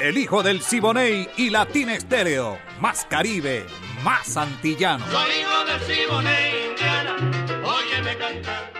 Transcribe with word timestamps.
El 0.00 0.16
hijo 0.16 0.44
del 0.44 0.62
Siboney 0.62 1.28
y 1.36 1.50
Latina 1.50 1.92
Estéreo. 1.94 2.56
Más 2.80 3.04
Caribe, 3.10 3.66
más 4.04 4.36
antillano. 4.36 5.04
Soy 5.10 5.30
hijo 5.40 5.64
del 5.64 5.80
Siboney, 5.80 6.68
Indiana. 6.70 7.16
Óyeme 7.64 8.16
cantar. 8.16 8.72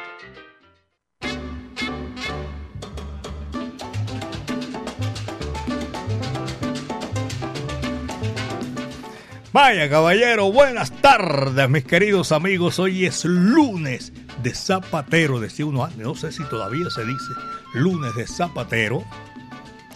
Vaya 9.52 9.90
caballero, 9.90 10.52
buenas 10.52 10.92
tardes 11.00 11.68
mis 11.68 11.84
queridos 11.84 12.30
amigos. 12.30 12.78
Hoy 12.78 13.06
es 13.06 13.24
lunes 13.24 14.12
de 14.40 14.54
zapatero, 14.54 15.40
decía 15.40 15.66
uno 15.66 15.84
antes, 15.84 15.98
no 15.98 16.14
sé 16.14 16.30
si 16.30 16.44
todavía 16.44 16.88
se 16.90 17.04
dice 17.04 17.32
lunes 17.74 18.14
de 18.14 18.24
zapatero. 18.28 19.02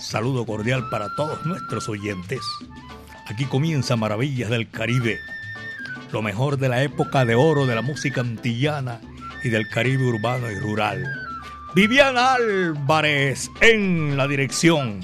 Saludo 0.03 0.45
cordial 0.45 0.89
para 0.91 1.15
todos 1.15 1.47
nuestros 1.47 1.89
oyentes. 1.89 2.41
Aquí 3.29 3.45
comienza 3.45 3.95
Maravillas 3.95 4.51
del 4.51 4.69
Caribe, 4.69 5.21
lo 6.11 6.23
mejor 6.23 6.59
de 6.59 6.69
la 6.69 6.83
época 6.83 7.25
de 7.25 7.37
oro 7.37 7.67
de 7.67 7.77
la 7.77 7.83
música 7.83 8.21
antillana 8.21 9.01
y 9.45 9.49
del 9.49 9.69
Caribe 9.69 10.05
urbano 10.05 10.51
y 10.51 10.59
rural. 10.59 11.05
Viviana 11.77 12.35
Álvarez 12.35 13.49
en 13.61 14.17
la 14.17 14.27
dirección, 14.27 15.01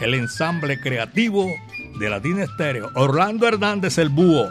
el 0.00 0.12
ensamble 0.12 0.78
creativo 0.78 1.50
de 1.98 2.10
Latina 2.10 2.44
Estéreo, 2.44 2.90
Orlando 2.94 3.48
Hernández 3.48 3.96
el 3.96 4.10
Búho, 4.10 4.50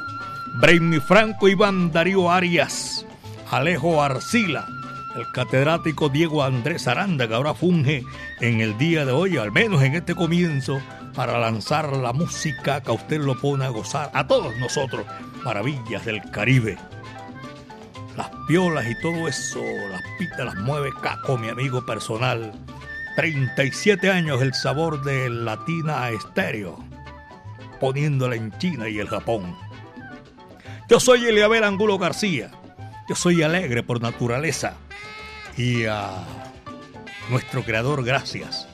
Brainy 0.60 1.00
Franco 1.00 1.48
Iván 1.48 1.92
Darío 1.92 2.32
Arias, 2.32 3.06
Alejo 3.52 4.02
Arcila, 4.02 4.68
el 5.18 5.32
catedrático 5.32 6.10
Diego 6.10 6.44
Andrés 6.44 6.88
Aranda, 6.88 7.28
que 7.28 7.34
ahora 7.34 7.54
funge 7.54 8.04
en 8.40 8.62
el 8.62 8.78
día 8.78 9.06
de 9.06 9.12
hoy, 9.12 9.38
al 9.38 9.52
menos 9.52 9.82
en 9.82 9.96
este 9.96 10.16
comienzo, 10.16 10.80
para 11.16 11.40
lanzar 11.40 11.92
la 11.98 12.14
música 12.14 12.82
que 12.82 12.92
a 12.92 12.94
usted 12.94 13.20
lo 13.20 13.40
pone 13.40 13.66
a 13.66 13.70
gozar, 13.70 14.12
a 14.14 14.28
todos 14.28 14.56
nosotros, 14.58 15.06
maravillas 15.44 16.06
del 16.06 16.22
Caribe. 16.32 16.78
Las 18.16 18.30
piolas 18.48 18.86
y 18.90 19.00
todo 19.02 19.28
eso, 19.28 19.62
las 19.92 20.02
pitas 20.18 20.46
las 20.46 20.56
mueve 20.56 20.92
Caco, 21.02 21.38
mi 21.38 21.50
amigo 21.50 21.86
personal. 21.86 22.52
37 23.16 24.12
años 24.12 24.42
el 24.42 24.54
sabor 24.54 25.04
de 25.04 25.30
Latina 25.30 26.10
Estéreo, 26.10 26.78
poniéndola 27.80 28.36
en 28.36 28.56
China 28.60 28.88
y 28.90 29.00
el 29.00 29.08
Japón. 29.08 29.56
Yo 30.90 31.00
soy 31.00 31.26
Eliabel 31.26 31.64
Angulo 31.64 31.98
García. 31.98 32.52
Yo 33.10 33.16
soy 33.16 33.42
alegre 33.42 33.84
por 33.84 34.02
naturaleza 34.02 34.78
y 35.58 35.86
a 35.86 36.24
nuestro 37.30 37.64
Creador 37.64 38.04
gracias. 38.06 38.68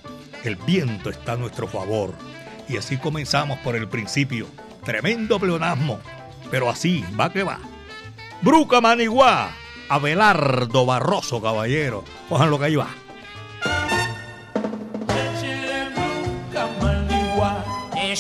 El 0.44 0.58
viento 0.58 1.10
está 1.10 1.34
a 1.34 1.38
nuestro 1.38 1.68
favor. 1.68 2.14
Y 2.68 2.78
así 2.78 2.98
comenzamos 2.98 3.60
por 3.60 3.76
el 3.76 3.88
principio. 3.88 4.48
Tremendo 4.84 5.40
pleonasmo, 5.40 6.00
pero 6.52 6.70
así 6.70 7.04
va 7.20 7.32
que 7.32 7.44
va. 7.44 7.60
Bruca 8.42 8.82
Maniguá, 8.82 9.52
Abelardo 9.88 10.86
Barroso, 10.86 11.42
caballero. 11.42 12.04
Cojan 12.28 12.50
lo 12.50 12.60
que 12.60 12.66
ahí 12.66 12.76
va. 12.76 12.90
Me 17.96 18.18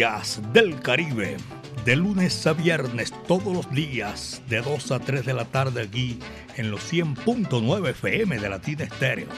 Maravillas 0.00 0.40
del 0.54 0.80
Caribe, 0.80 1.36
de 1.84 1.94
lunes 1.94 2.46
a 2.46 2.54
viernes, 2.54 3.12
todos 3.28 3.54
los 3.54 3.70
días, 3.70 4.40
de 4.48 4.62
2 4.62 4.92
a 4.92 4.98
3 4.98 5.26
de 5.26 5.34
la 5.34 5.44
tarde 5.44 5.82
aquí 5.82 6.18
en 6.56 6.70
los 6.70 6.90
100.9 6.90 7.90
FM 7.90 8.38
de 8.38 8.48
Latina 8.48 8.84
Estéreo. 8.84 9.28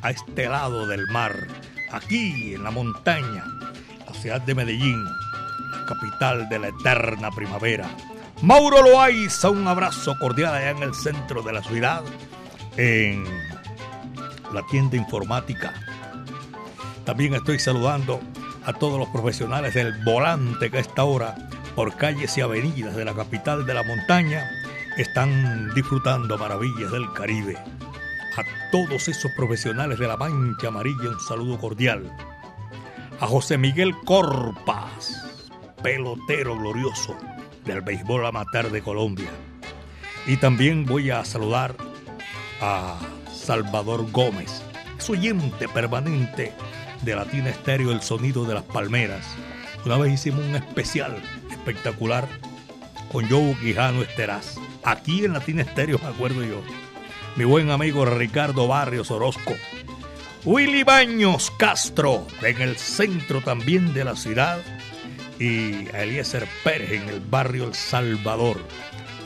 a 0.03 0.11
este 0.11 0.47
lado 0.47 0.85
del 0.85 1.07
mar, 1.07 1.47
aquí 1.91 2.53
en 2.53 2.63
la 2.63 2.71
montaña, 2.71 3.45
la 4.05 4.13
ciudad 4.13 4.41
de 4.41 4.53
Medellín, 4.53 5.03
la 5.03 5.85
capital 5.87 6.49
de 6.49 6.59
la 6.59 6.67
eterna 6.67 7.31
primavera. 7.31 7.89
Mauro 8.41 8.81
Loaiza, 8.81 9.49
un 9.49 9.65
abrazo 9.65 10.17
cordial 10.19 10.53
allá 10.53 10.71
en 10.71 10.83
el 10.83 10.93
centro 10.93 11.41
de 11.41 11.53
la 11.53 11.63
ciudad, 11.63 12.03
en 12.75 13.23
la 14.53 14.61
tienda 14.69 14.97
informática. 14.97 15.73
También 17.05 17.33
estoy 17.35 17.57
saludando 17.59 18.19
a 18.65 18.73
todos 18.73 18.99
los 18.99 19.07
profesionales 19.07 19.73
del 19.73 19.93
volante 20.03 20.69
que 20.69 20.77
a 20.77 20.81
esta 20.81 21.05
hora, 21.05 21.35
por 21.75 21.95
calles 21.95 22.37
y 22.37 22.41
avenidas 22.41 22.95
de 22.95 23.05
la 23.05 23.13
capital 23.13 23.65
de 23.65 23.73
la 23.73 23.83
montaña, 23.83 24.49
están 24.97 25.73
disfrutando 25.73 26.37
maravillas 26.37 26.91
del 26.91 27.11
Caribe 27.13 27.57
a 28.35 28.71
todos 28.71 29.07
esos 29.07 29.31
profesionales 29.33 29.99
de 29.99 30.07
la 30.07 30.17
Mancha 30.17 30.69
Amarilla 30.69 31.09
un 31.09 31.19
saludo 31.19 31.59
cordial. 31.59 32.15
A 33.19 33.27
José 33.27 33.57
Miguel 33.57 33.93
Corpas, 34.05 35.51
pelotero 35.83 36.57
glorioso 36.57 37.15
del 37.63 37.81
béisbol 37.81 38.25
amateur 38.25 38.71
de 38.71 38.81
Colombia. 38.81 39.29
Y 40.25 40.37
también 40.37 40.85
voy 40.85 41.11
a 41.11 41.23
saludar 41.25 41.75
a 42.59 42.97
Salvador 43.31 44.09
Gómez, 44.11 44.63
su 44.97 45.11
oyente 45.11 45.67
permanente 45.67 46.53
de 47.03 47.15
Latina 47.15 47.49
Estéreo 47.49 47.91
El 47.91 48.01
Sonido 48.01 48.45
de 48.45 48.55
las 48.55 48.63
Palmeras. 48.63 49.25
Una 49.85 49.97
vez 49.97 50.13
hicimos 50.13 50.43
un 50.43 50.55
especial 50.55 51.21
espectacular 51.51 52.27
con 53.11 53.29
Joe 53.29 53.55
Quijano 53.61 54.01
Esteraz. 54.01 54.55
Aquí 54.83 55.23
en 55.23 55.33
Latina 55.33 55.61
Estéreo, 55.61 55.99
me 55.99 56.07
acuerdo 56.07 56.43
yo 56.43 56.61
mi 57.35 57.45
buen 57.45 57.71
amigo 57.71 58.05
Ricardo 58.05 58.67
Barrios 58.67 59.09
Orozco, 59.09 59.55
Willy 60.45 60.83
Baños 60.83 61.51
Castro, 61.57 62.27
en 62.41 62.61
el 62.61 62.77
centro 62.77 63.41
también 63.41 63.93
de 63.93 64.03
la 64.03 64.15
ciudad, 64.15 64.59
y 65.39 65.87
a 65.95 66.03
Eliezer 66.03 66.47
Pérez 66.63 66.91
en 66.91 67.09
el 67.09 67.19
barrio 67.21 67.65
El 67.65 67.73
Salvador. 67.73 68.57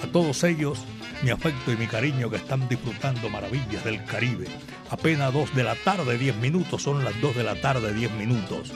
A 0.04 0.08
todos 0.08 0.44
ellos, 0.46 0.80
mi 1.22 1.32
afecto 1.32 1.72
y 1.72 1.76
mi 1.76 1.88
cariño 1.88 2.30
que 2.30 2.38
están 2.38 2.70
disfrutando 2.70 3.30
maravillas 3.30 3.84
del 3.84 4.04
Caribe. 4.06 4.48
Apenas 4.90 5.34
dos 5.34 5.54
de 5.54 5.66
la 5.66 5.76
tarde, 5.76 6.18
diez 6.18 6.36
minutos, 6.38 6.84
son 6.84 7.04
las 7.04 7.20
dos 7.20 7.36
de 7.36 7.44
la 7.44 7.60
tarde, 7.60 7.94
diez 7.94 8.12
minutos. 8.14 8.72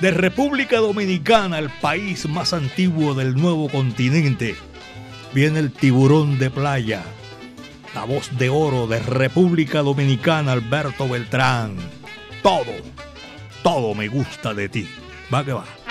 De 0.00 0.10
República 0.10 0.76
Dominicana, 0.78 1.58
el 1.58 1.70
país 1.70 2.28
más 2.28 2.52
antiguo 2.52 3.14
del 3.14 3.34
nuevo 3.34 3.70
continente, 3.70 4.56
viene 5.32 5.58
el 5.60 5.72
tiburón 5.72 6.38
de 6.38 6.50
playa 6.50 7.02
la 7.94 8.04
voz 8.04 8.36
de 8.38 8.48
oro 8.48 8.86
de 8.86 8.98
República 8.98 9.82
Dominicana, 9.82 10.52
Alberto 10.52 11.08
Beltrán. 11.08 11.76
Todo, 12.42 12.72
todo 13.62 13.94
me 13.94 14.08
gusta 14.08 14.54
de 14.54 14.68
ti. 14.68 14.88
Va 15.32 15.44
que 15.44 15.52
va. 15.52 15.81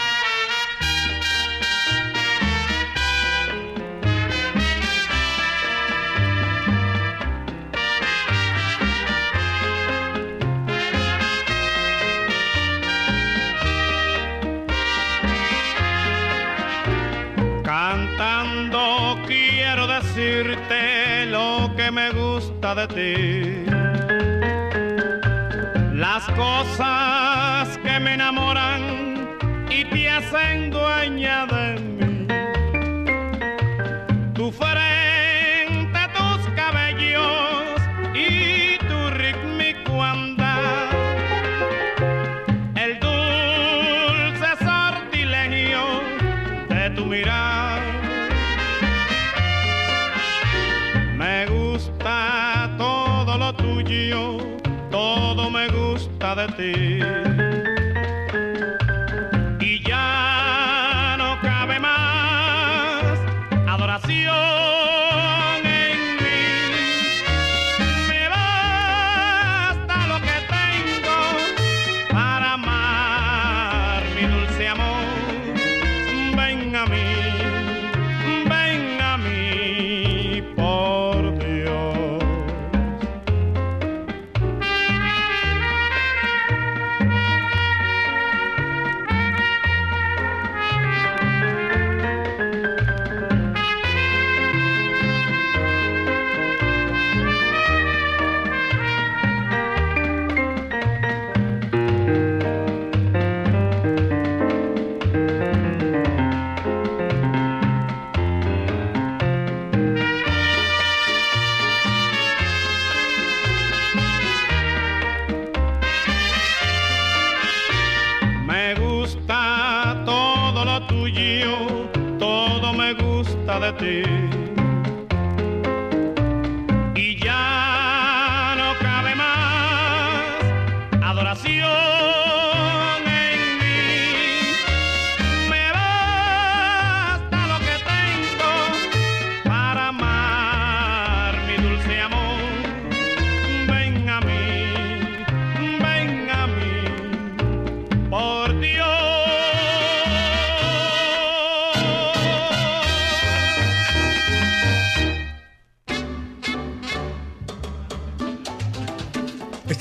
De 22.76 22.88
ti. 22.88 23.66
Las 25.94 26.24
cosas 26.32 27.78
que 27.80 28.00
me 28.00 28.14
enamoran 28.14 29.38
y 29.70 29.84
te 29.86 30.10
hacen 30.10 30.71
gusta 56.62 57.21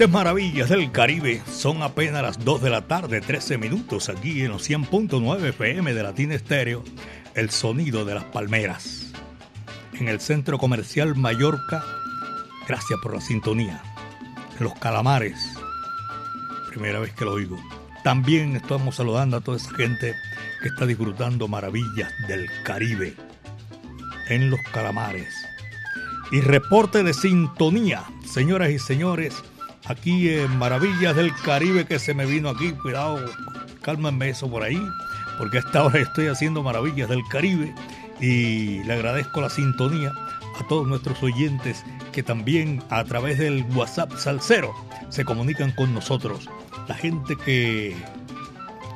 Maravillas 0.08 0.70
del 0.70 0.90
Caribe 0.92 1.42
son 1.50 1.82
apenas 1.82 2.22
las 2.22 2.44
2 2.44 2.62
de 2.62 2.70
la 2.70 2.86
tarde, 2.86 3.20
13 3.20 3.58
minutos, 3.58 4.08
aquí 4.08 4.42
en 4.42 4.48
los 4.48 4.68
100.9 4.68 5.48
FM 5.50 5.92
de 5.92 6.02
Latina 6.02 6.34
Estéreo, 6.34 6.82
el 7.34 7.50
sonido 7.50 8.04
de 8.06 8.14
las 8.14 8.24
palmeras. 8.24 9.12
En 9.92 10.08
el 10.08 10.20
centro 10.20 10.56
comercial 10.58 11.16
Mallorca, 11.16 11.84
gracias 12.66 12.98
por 13.02 13.14
la 13.14 13.20
sintonía. 13.20 13.82
En 14.58 14.64
los 14.64 14.74
calamares, 14.74 15.36
Primera 16.70 17.00
vez 17.00 17.12
que 17.12 17.24
lo 17.24 17.32
oigo. 17.32 17.58
También 18.04 18.54
estamos 18.56 18.94
saludando 18.94 19.36
a 19.36 19.40
toda 19.40 19.56
esa 19.56 19.74
gente 19.74 20.14
que 20.62 20.68
está 20.68 20.86
disfrutando 20.86 21.48
maravillas 21.48 22.12
del 22.28 22.46
Caribe 22.62 23.16
en 24.28 24.50
los 24.50 24.60
calamares. 24.72 25.34
Y 26.30 26.40
reporte 26.40 27.02
de 27.02 27.12
sintonía, 27.12 28.04
señoras 28.24 28.70
y 28.70 28.78
señores, 28.78 29.42
aquí 29.86 30.30
en 30.30 30.58
Maravillas 30.58 31.16
del 31.16 31.34
Caribe 31.44 31.86
que 31.86 31.98
se 31.98 32.14
me 32.14 32.26
vino 32.26 32.50
aquí. 32.50 32.72
Cuidado, 32.72 33.18
cálmenme 33.82 34.30
eso 34.30 34.50
por 34.50 34.62
ahí, 34.62 34.80
porque 35.38 35.58
a 35.58 35.60
esta 35.60 35.84
hora 35.84 35.98
estoy 35.98 36.28
haciendo 36.28 36.62
Maravillas 36.62 37.08
del 37.08 37.22
Caribe 37.30 37.74
y 38.20 38.82
le 38.84 38.92
agradezco 38.92 39.40
la 39.40 39.50
sintonía 39.50 40.12
a 40.58 40.66
todos 40.68 40.86
nuestros 40.86 41.22
oyentes 41.22 41.84
que 42.12 42.22
también 42.22 42.82
a 42.90 43.04
través 43.04 43.38
del 43.38 43.64
WhatsApp 43.74 44.12
Salcero 44.16 44.74
se 45.08 45.24
comunican 45.24 45.72
con 45.72 45.94
nosotros. 45.94 46.48
La 46.86 46.94
gente 46.94 47.36
que 47.36 47.96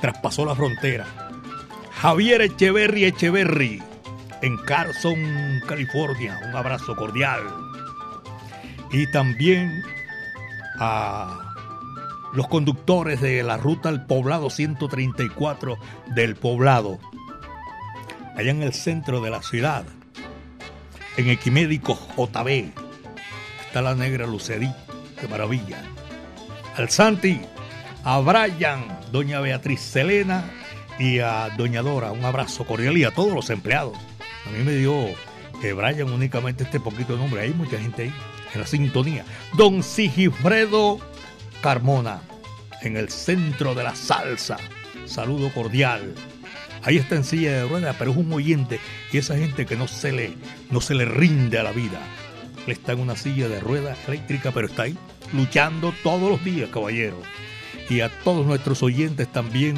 traspasó 0.00 0.44
la 0.44 0.54
frontera. 0.54 1.06
Javier 1.92 2.42
Echeverry 2.42 3.04
Echeverry 3.04 3.82
en 4.42 4.56
Carson, 4.58 5.16
California. 5.66 6.38
Un 6.48 6.56
abrazo 6.56 6.94
cordial. 6.94 7.42
Y 8.92 9.10
también 9.10 9.82
a 10.78 11.54
los 12.32 12.48
conductores 12.48 13.20
de 13.20 13.42
la 13.42 13.56
ruta 13.56 13.88
al 13.88 14.06
poblado 14.06 14.50
134 14.50 15.78
del 16.14 16.34
poblado, 16.34 16.98
allá 18.36 18.50
en 18.50 18.62
el 18.62 18.72
centro 18.72 19.20
de 19.20 19.30
la 19.30 19.42
ciudad, 19.42 19.84
en 21.16 21.30
Equimédico 21.30 21.98
JB, 22.16 22.72
está 23.66 23.82
la 23.82 23.94
negra 23.94 24.26
Lucedí, 24.26 24.70
qué 25.20 25.28
maravilla. 25.28 25.80
Al 26.76 26.90
Santi, 26.90 27.40
a 28.02 28.18
Brian, 28.18 28.98
doña 29.12 29.40
Beatriz 29.40 29.80
Selena 29.80 30.50
y 30.98 31.20
a 31.20 31.50
doña 31.56 31.82
Dora, 31.82 32.10
un 32.10 32.24
abrazo 32.24 32.66
cordial 32.66 32.98
y 32.98 33.04
a 33.04 33.12
todos 33.12 33.32
los 33.32 33.48
empleados. 33.50 33.96
A 34.46 34.50
mí 34.50 34.64
me 34.64 34.72
dio 34.72 34.92
que 35.60 35.72
Brian 35.72 36.12
únicamente 36.12 36.64
este 36.64 36.80
poquito 36.80 37.12
de 37.12 37.20
nombre, 37.20 37.42
hay 37.42 37.52
mucha 37.52 37.78
gente 37.78 38.02
ahí 38.02 38.14
en 38.54 38.60
la 38.60 38.66
sintonía. 38.66 39.24
Don 39.56 39.82
Sigifredo 39.82 40.98
Carmona, 41.62 42.20
en 42.82 42.96
el 42.96 43.08
centro 43.08 43.74
de 43.74 43.84
la 43.84 43.94
salsa. 43.94 44.56
Saludo 45.06 45.52
cordial. 45.52 46.14
Ahí 46.82 46.98
está 46.98 47.16
en 47.16 47.24
silla 47.24 47.52
de 47.52 47.64
ruedas, 47.66 47.96
pero 47.98 48.10
es 48.10 48.16
un 48.16 48.32
oyente 48.32 48.78
y 49.10 49.18
esa 49.18 49.36
gente 49.36 49.64
que 49.64 49.76
no 49.76 49.88
se 49.88 50.12
le, 50.12 50.34
no 50.70 50.80
se 50.80 50.94
le 50.94 51.06
rinde 51.06 51.58
a 51.58 51.62
la 51.62 51.72
vida. 51.72 52.00
Él 52.66 52.72
está 52.72 52.92
en 52.92 53.00
una 53.00 53.16
silla 53.16 53.48
de 53.48 53.60
ruedas 53.60 53.98
eléctrica, 54.06 54.50
pero 54.52 54.66
está 54.66 54.82
ahí 54.82 54.96
luchando 55.32 55.94
todos 56.02 56.30
los 56.30 56.44
días, 56.44 56.68
caballero. 56.70 57.20
Y 57.88 58.00
a 58.00 58.10
todos 58.20 58.46
nuestros 58.46 58.82
oyentes 58.82 59.30
también 59.30 59.76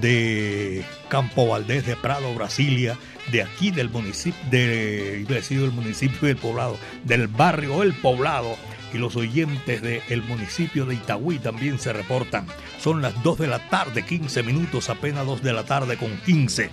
de 0.00 0.84
Campo 1.08 1.48
Valdés, 1.48 1.86
de 1.86 1.96
Prado, 1.96 2.34
Brasilia, 2.34 2.96
de 3.30 3.42
aquí 3.42 3.70
del 3.70 3.90
municipio, 3.90 4.40
de, 4.50 5.24
del 5.24 5.72
municipio 5.72 6.28
del 6.28 6.36
poblado, 6.36 6.78
del 7.04 7.28
barrio 7.28 7.82
El 7.82 7.94
Poblado. 7.94 8.56
Y 8.92 8.98
los 8.98 9.16
oyentes 9.16 9.82
del 9.82 10.22
municipio 10.22 10.86
de 10.86 10.94
Itagüí 10.94 11.38
también 11.38 11.78
se 11.78 11.92
reportan. 11.92 12.46
Son 12.80 13.02
las 13.02 13.20
2 13.22 13.38
de 13.38 13.46
la 13.48 13.68
tarde, 13.68 14.04
15 14.04 14.42
minutos, 14.42 14.88
apenas 14.88 15.26
2 15.26 15.42
de 15.42 15.52
la 15.52 15.64
tarde 15.64 15.96
con 15.96 16.16
15. 16.18 16.70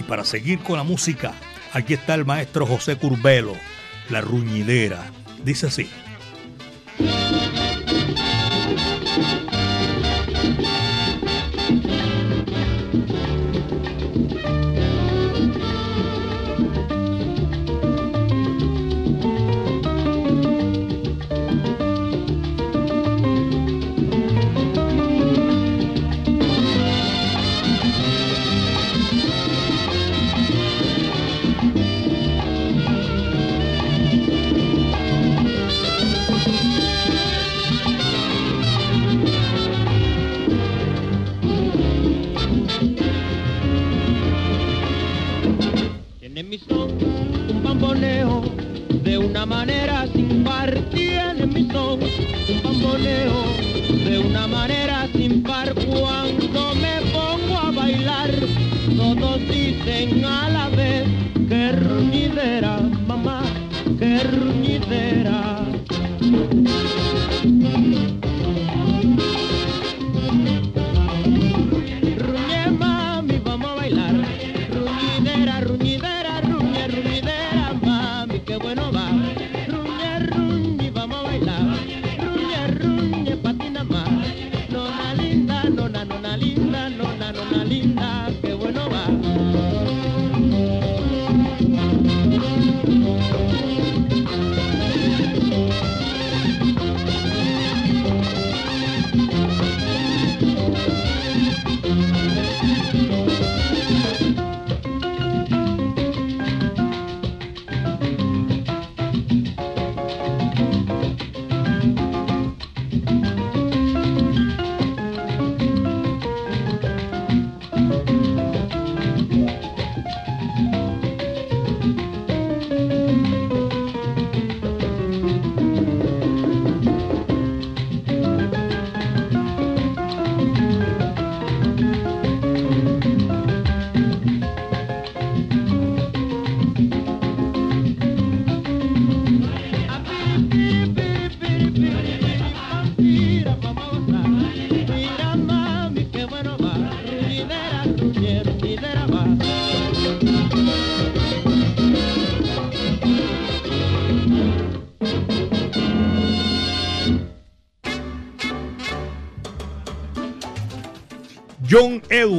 Y 0.00 0.02
para 0.04 0.24
seguir 0.24 0.60
con 0.60 0.78
la 0.78 0.84
música, 0.84 1.34
aquí 1.72 1.94
está 1.94 2.14
el 2.14 2.24
maestro 2.24 2.66
José 2.66 2.96
Curbelo, 2.96 3.54
La 4.08 4.20
Ruñidera. 4.22 5.12
Dice 5.44 5.66
así. 5.66 5.88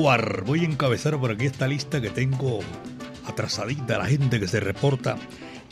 Voy 0.05 0.59
a 0.61 0.65
encabezar 0.65 1.17
por 1.19 1.31
aquí 1.31 1.47
esta 1.47 1.67
lista 1.67 1.99
que 1.99 2.11
tengo 2.11 2.59
atrasadita, 3.27 3.97
la 3.97 4.05
gente 4.05 4.39
que 4.39 4.47
se 4.47 4.59
reporta 4.59 5.17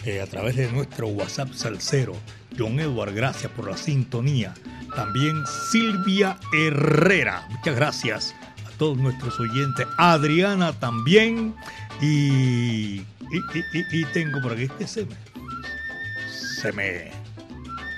eh, 0.05 0.21
a 0.21 0.25
través 0.25 0.55
de 0.55 0.71
nuestro 0.71 1.05
WhatsApp 1.09 1.53
Salcero. 1.53 2.15
John 2.57 2.79
Edward, 2.79 3.13
gracias 3.13 3.51
por 3.51 3.69
la 3.69 3.77
sintonía. 3.77 4.55
También 4.95 5.35
Silvia 5.71 6.39
Herrera, 6.51 7.45
muchas 7.51 7.75
gracias 7.75 8.35
a 8.67 8.75
todos 8.79 8.97
nuestros 8.97 9.39
oyentes. 9.39 9.85
Adriana 9.99 10.73
también. 10.73 11.53
Y, 12.01 13.01
y, 13.01 13.05
y- 13.91 14.05
tengo 14.13 14.41
por 14.41 14.53
aquí 14.53 14.67
que 14.79 14.87
se 14.87 15.05
me, 15.05 15.15
se 16.59 16.71
me 16.71 17.11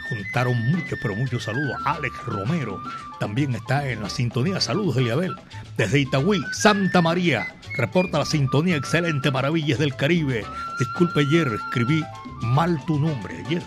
juntaron 0.10 0.60
muchos, 0.70 1.00
pero 1.02 1.16
muchos 1.16 1.44
saludos. 1.44 1.78
Alex 1.86 2.14
Romero 2.26 2.82
también 3.22 3.56
está 3.56 3.90
en 3.90 4.02
la 4.04 4.10
sintonía. 4.10 4.60
Saludos, 4.60 4.98
Eliabel. 4.98 5.34
Desde 5.78 6.00
Itagüí, 6.00 6.42
Santa 6.54 7.02
María, 7.02 7.54
reporta 7.76 8.20
la 8.20 8.26
sintonía. 8.26 8.78
Excelente, 8.78 9.30
maravillas 9.30 9.80
del 9.80 9.96
Caribe. 9.96 10.46
Disculpe, 10.80 11.22
ayer 11.22 11.48
escribí 11.54 12.04
mal 12.42 12.80
tu 12.86 12.98
nombre. 12.98 13.44
Ayer, 13.46 13.62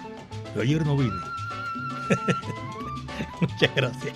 yo 0.55 0.63
ayer 0.63 0.87
no 0.87 0.97
vine. 0.97 1.13
Muchas 3.41 3.75
gracias. 3.75 4.15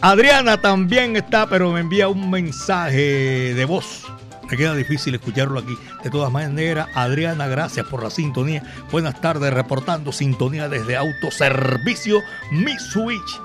Adriana 0.00 0.60
también 0.60 1.16
está, 1.16 1.48
pero 1.48 1.72
me 1.72 1.80
envía 1.80 2.08
un 2.08 2.30
mensaje 2.30 3.54
de 3.54 3.64
voz. 3.64 4.06
Me 4.50 4.56
queda 4.56 4.74
difícil 4.74 5.14
escucharlo 5.14 5.60
aquí. 5.60 5.76
De 6.02 6.10
todas 6.10 6.32
maneras, 6.32 6.88
Adriana, 6.94 7.46
gracias 7.48 7.86
por 7.86 8.02
la 8.02 8.10
sintonía. 8.10 8.62
Buenas 8.90 9.20
tardes, 9.20 9.52
reportando 9.52 10.10
sintonía 10.10 10.68
desde 10.68 10.96
Autoservicio 10.96 12.22
Mitsubishi. 12.50 13.38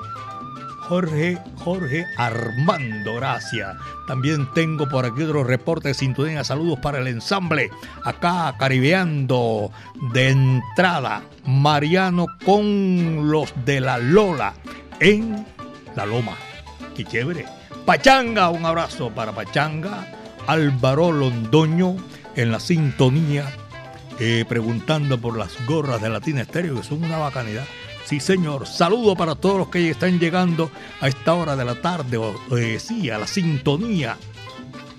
Jorge, 0.93 1.39
Jorge 1.55 2.05
Armando, 2.17 3.15
gracias. 3.15 3.75
También 4.05 4.47
tengo 4.53 4.87
por 4.87 5.07
aquí 5.07 5.23
otro 5.23 5.43
reporte 5.43 5.87
de 5.87 5.95
sintonía. 5.95 6.43
Saludos 6.43 6.77
para 6.83 6.99
el 6.99 7.07
ensamble. 7.07 7.71
Acá 8.03 8.53
caribeando 8.59 9.71
de 10.13 10.29
entrada. 10.29 11.23
Mariano 11.47 12.27
con 12.45 13.31
los 13.31 13.51
de 13.65 13.81
la 13.81 13.97
Lola 13.97 14.53
en 14.99 15.43
la 15.95 16.05
Loma. 16.05 16.37
Qué 16.95 17.03
chévere. 17.03 17.47
Pachanga, 17.87 18.51
un 18.51 18.63
abrazo 18.63 19.09
para 19.09 19.31
Pachanga. 19.31 20.07
Álvaro 20.45 21.11
Londoño 21.11 21.95
en 22.35 22.51
la 22.51 22.59
sintonía, 22.59 23.51
eh, 24.19 24.45
preguntando 24.47 25.19
por 25.19 25.39
las 25.39 25.53
gorras 25.65 26.03
de 26.03 26.11
Latina 26.11 26.43
Estéreo, 26.43 26.75
que 26.75 26.83
son 26.83 27.03
una 27.03 27.17
bacanidad. 27.17 27.65
Sí, 28.13 28.19
señor. 28.19 28.67
Saludo 28.67 29.15
para 29.15 29.33
todos 29.33 29.57
los 29.57 29.69
que 29.69 29.89
están 29.89 30.19
llegando 30.19 30.69
a 31.01 31.07
esta 31.07 31.33
hora 31.33 31.55
de 31.55 31.65
la 31.65 31.81
tarde, 31.81 32.17
o 32.17 32.35
eh, 32.55 32.77
sí, 32.79 33.09
a 33.09 33.17
la 33.17 33.25
sintonía. 33.25 34.17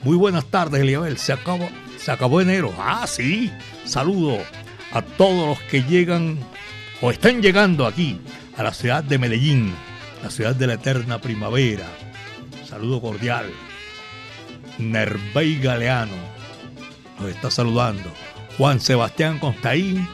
Muy 0.03 0.17
buenas 0.17 0.47
tardes, 0.47 0.81
Eliabel. 0.81 1.17
Se 1.17 1.33
acabó, 1.33 1.69
se 1.97 2.11
acabó 2.11 2.41
enero. 2.41 2.75
Ah, 2.77 3.07
sí. 3.07 3.53
Saludo 3.85 4.39
a 4.91 5.01
todos 5.01 5.47
los 5.47 5.61
que 5.71 5.85
llegan 5.85 6.41
o 7.01 7.13
están 7.13 7.41
llegando 7.41 7.87
aquí 7.87 8.19
a 8.57 8.65
la 8.65 8.75
ciudad 8.75 9.05
de 9.05 9.17
Medellín, 9.17 9.73
la 10.21 10.31
ciudad 10.31 10.57
de 10.57 10.67
la 10.67 10.75
eterna 10.75 11.21
primavera. 11.21 11.87
Saludo 12.69 13.01
cordial. 13.01 13.47
Nervey 14.79 15.61
Galeano 15.61 16.17
nos 17.21 17.29
está 17.29 17.49
saludando. 17.49 18.11
Juan 18.59 18.81
Sebastián 18.81 19.39
Constaín. 19.39 20.05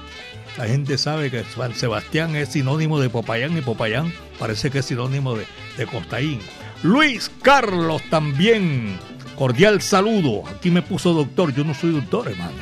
La 0.57 0.67
gente 0.67 0.99
sabe 0.99 1.31
que 1.31 1.45
Juan 1.45 1.75
Sebastián 1.75 2.37
es 2.37 2.51
sinónimo 2.51 3.01
de 3.01 3.09
Popayán 3.09 3.57
y 3.57 3.61
Popayán 3.61 4.13
parece 4.39 4.71
que 4.71 4.81
es 4.81 4.87
sinónimo 4.87 5.37
de, 5.37 5.47
Constaín. 5.87 6.41
Luis 6.83 7.31
Carlos 7.43 8.03
también. 8.11 8.99
Cordial 9.37 9.81
saludo. 9.81 10.47
Aquí 10.47 10.71
me 10.71 10.83
puso 10.83 11.15
doctor. 11.15 11.55
Yo 11.55 11.65
no 11.65 11.73
soy 11.73 11.93
doctor, 11.93 12.29
hermano. 12.29 12.59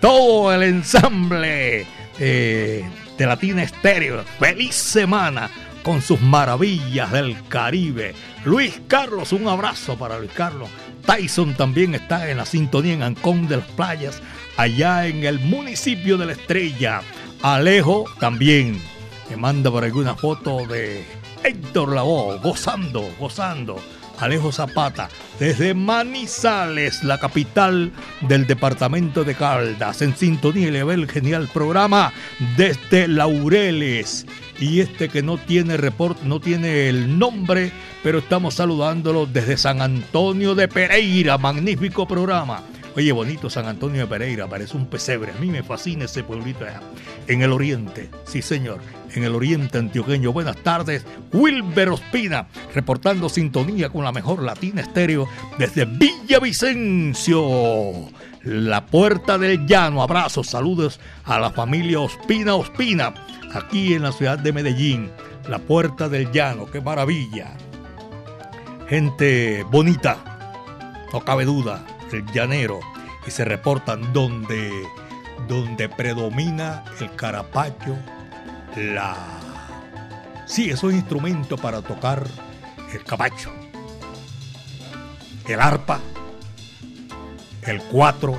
Todo 0.00 0.54
el 0.54 0.62
ensamble 0.62 1.86
eh, 2.18 2.88
de 3.18 3.26
Latina 3.26 3.62
Estéreo. 3.62 4.24
Feliz 4.38 4.74
semana 4.74 5.50
con 5.82 6.00
sus 6.00 6.20
maravillas 6.20 7.12
del 7.12 7.36
Caribe. 7.48 8.14
Luis 8.44 8.80
Carlos, 8.88 9.32
un 9.32 9.48
abrazo 9.48 9.98
para 9.98 10.18
Luis 10.18 10.32
Carlos. 10.32 10.68
Tyson 11.04 11.54
también 11.54 11.94
está 11.94 12.30
en 12.30 12.38
la 12.38 12.46
sintonía 12.46 12.94
en 12.94 13.02
Ancón 13.02 13.48
de 13.48 13.58
las 13.58 13.66
Playas, 13.68 14.22
allá 14.56 15.06
en 15.06 15.24
el 15.24 15.40
municipio 15.40 16.16
de 16.16 16.26
la 16.26 16.32
Estrella. 16.32 17.02
Alejo 17.42 18.04
también 18.20 18.80
me 19.28 19.36
manda 19.36 19.68
por 19.68 19.82
alguna 19.82 20.14
foto 20.14 20.64
de 20.64 21.04
Héctor 21.42 21.92
Lavoe, 21.92 22.38
gozando, 22.38 23.04
gozando. 23.18 23.80
Alejo 24.20 24.52
Zapata, 24.52 25.08
desde 25.40 25.74
Manizales, 25.74 27.02
la 27.02 27.18
capital 27.18 27.90
del 28.20 28.46
departamento 28.46 29.24
de 29.24 29.34
Caldas, 29.34 30.02
en 30.02 30.16
sintonía 30.16 30.68
y 30.68 30.70
le 30.70 30.84
ve 30.84 30.94
el 30.94 31.10
genial 31.10 31.48
programa 31.52 32.12
desde 32.56 33.08
Laureles. 33.08 34.24
Y 34.60 34.78
este 34.78 35.08
que 35.08 35.24
no 35.24 35.38
tiene 35.38 35.76
reporte, 35.76 36.20
no 36.24 36.38
tiene 36.38 36.88
el 36.88 37.18
nombre, 37.18 37.72
pero 38.04 38.18
estamos 38.20 38.54
saludándolo 38.54 39.26
desde 39.26 39.56
San 39.56 39.82
Antonio 39.82 40.54
de 40.54 40.68
Pereira. 40.68 41.38
Magnífico 41.38 42.06
programa. 42.06 42.62
Oye, 42.94 43.10
bonito 43.10 43.48
San 43.48 43.66
Antonio 43.66 44.02
de 44.02 44.06
Pereira, 44.06 44.46
parece 44.46 44.76
un 44.76 44.84
pesebre. 44.84 45.32
A 45.32 45.40
mí 45.40 45.46
me 45.46 45.62
fascina 45.62 46.04
ese 46.04 46.22
pueblito. 46.22 46.66
En 47.26 47.40
el 47.40 47.50
oriente, 47.50 48.10
sí 48.24 48.42
señor, 48.42 48.80
en 49.14 49.24
el 49.24 49.34
oriente 49.34 49.78
antioqueño. 49.78 50.30
Buenas 50.30 50.58
tardes, 50.58 51.02
Wilber 51.32 51.88
Ospina, 51.88 52.48
reportando 52.74 53.30
sintonía 53.30 53.88
con 53.88 54.04
la 54.04 54.12
mejor 54.12 54.42
latina 54.42 54.82
estéreo 54.82 55.26
desde 55.58 55.86
Villavicencio. 55.86 58.10
La 58.42 58.84
Puerta 58.84 59.38
del 59.38 59.66
Llano. 59.66 60.02
Abrazos, 60.02 60.48
saludos 60.48 61.00
a 61.24 61.38
la 61.38 61.50
familia 61.50 61.98
Ospina 61.98 62.56
Ospina, 62.56 63.14
aquí 63.54 63.94
en 63.94 64.02
la 64.02 64.12
ciudad 64.12 64.38
de 64.38 64.52
Medellín. 64.52 65.10
La 65.48 65.60
Puerta 65.60 66.10
del 66.10 66.30
Llano, 66.30 66.70
qué 66.70 66.82
maravilla. 66.82 67.56
Gente 68.86 69.64
bonita, 69.70 70.18
no 71.10 71.20
cabe 71.20 71.46
duda 71.46 71.86
el 72.12 72.26
llanero 72.26 72.80
y 73.26 73.30
se 73.30 73.44
reportan 73.44 74.12
donde, 74.12 74.70
donde 75.48 75.88
predomina 75.88 76.84
el 77.00 77.14
carapacho, 77.14 77.96
la... 78.76 79.16
Sí, 80.46 80.70
esos 80.70 80.92
instrumentos 80.92 81.58
para 81.60 81.80
tocar 81.82 82.26
el 82.92 83.04
capacho, 83.04 83.50
el 85.46 85.60
arpa, 85.60 86.00
el 87.62 87.80
cuatro, 87.82 88.38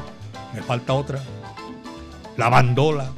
me 0.53 0.61
falta 0.61 0.93
otra, 0.93 1.19
la 2.37 2.49
bandola, 2.49 3.11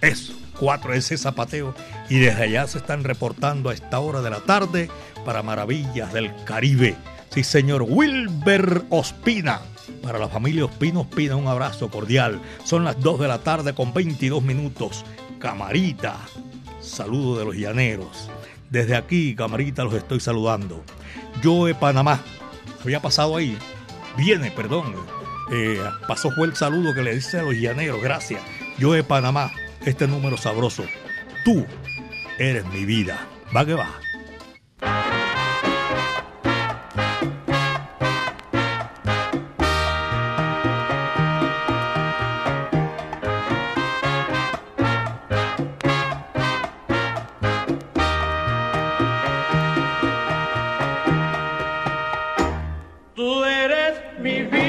eso, 0.00 0.32
cuatro, 0.58 0.92
ese 0.92 1.16
zapateo. 1.16 1.74
Y 2.08 2.18
desde 2.18 2.44
allá 2.44 2.66
se 2.66 2.78
están 2.78 3.04
reportando 3.04 3.70
a 3.70 3.74
esta 3.74 4.00
hora 4.00 4.20
de 4.20 4.30
la 4.30 4.40
tarde 4.40 4.90
para 5.24 5.42
Maravillas 5.42 6.12
del 6.12 6.32
Caribe. 6.44 6.96
Sí, 7.30 7.44
señor 7.44 7.82
Wilber 7.88 8.82
Ospina. 8.90 9.60
Para 10.02 10.18
la 10.18 10.28
familia 10.28 10.64
Ospina 10.64 11.00
Ospina, 11.00 11.36
un 11.36 11.46
abrazo 11.46 11.88
cordial. 11.88 12.40
Son 12.64 12.84
las 12.84 13.00
2 13.00 13.20
de 13.20 13.28
la 13.28 13.38
tarde 13.38 13.74
con 13.74 13.94
22 13.94 14.42
minutos. 14.42 15.04
Camarita, 15.38 16.16
saludo 16.80 17.38
de 17.38 17.44
los 17.44 17.56
llaneros. 17.56 18.28
Desde 18.68 18.96
aquí, 18.96 19.34
Camarita, 19.34 19.84
los 19.84 19.94
estoy 19.94 20.18
saludando. 20.18 20.82
Yo 21.42 21.66
de 21.66 21.74
Panamá, 21.74 22.20
había 22.82 23.00
pasado 23.00 23.36
ahí. 23.36 23.56
Viene, 24.16 24.50
perdón. 24.50 24.94
Eh, 25.52 25.78
pasó 26.08 26.30
fue 26.30 26.46
el 26.46 26.56
saludo 26.56 26.94
que 26.94 27.02
le 27.02 27.14
dice 27.14 27.38
a 27.38 27.42
los 27.42 27.54
llaneros. 27.54 28.02
Gracias. 28.02 28.40
Yo 28.78 28.92
de 28.92 29.04
Panamá, 29.04 29.52
este 29.84 30.08
número 30.08 30.36
sabroso. 30.36 30.84
Tú 31.44 31.64
eres 32.38 32.64
mi 32.66 32.84
vida. 32.84 33.26
Va 33.54 33.64
que 33.64 33.74
va. 33.74 35.11
Eres 54.30 54.52
mi 54.52 54.61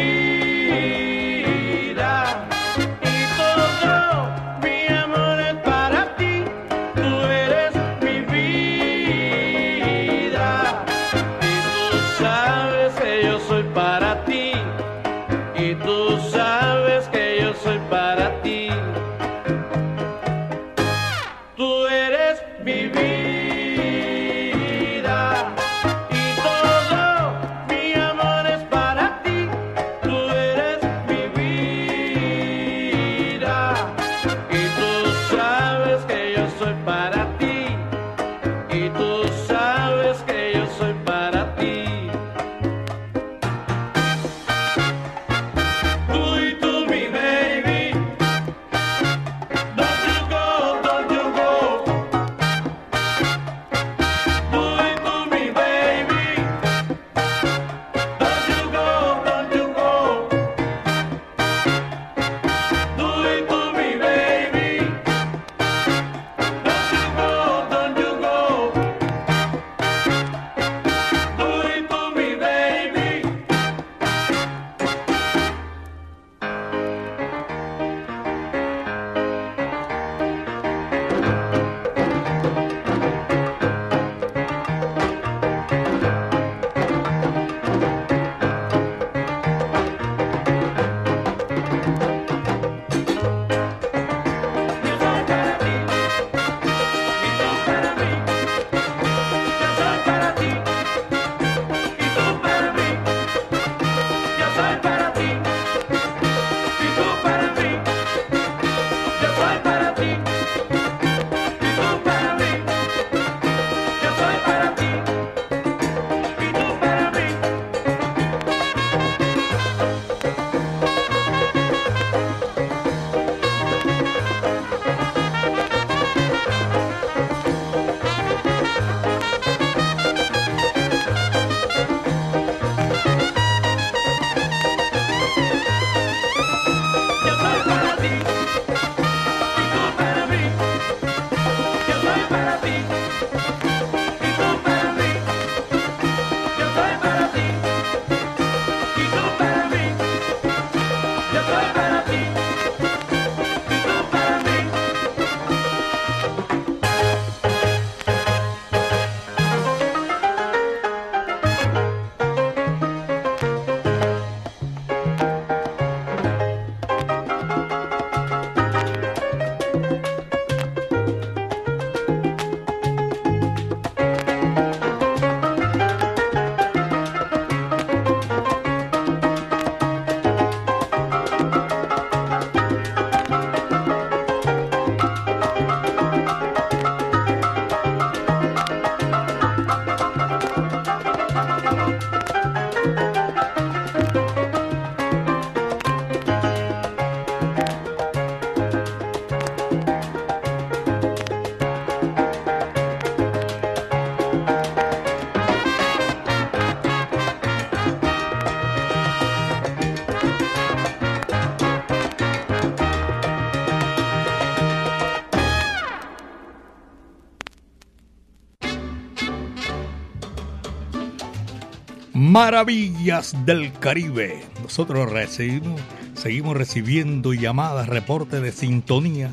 Maravillas 222.33 223.35
del 223.45 223.71
Caribe. 223.73 224.43
Nosotros 224.63 225.11
recibimos, 225.11 225.79
seguimos 226.15 226.57
recibiendo 226.57 227.31
llamadas, 227.31 227.87
reportes 227.87 228.41
de 228.41 228.51
sintonía 228.51 229.31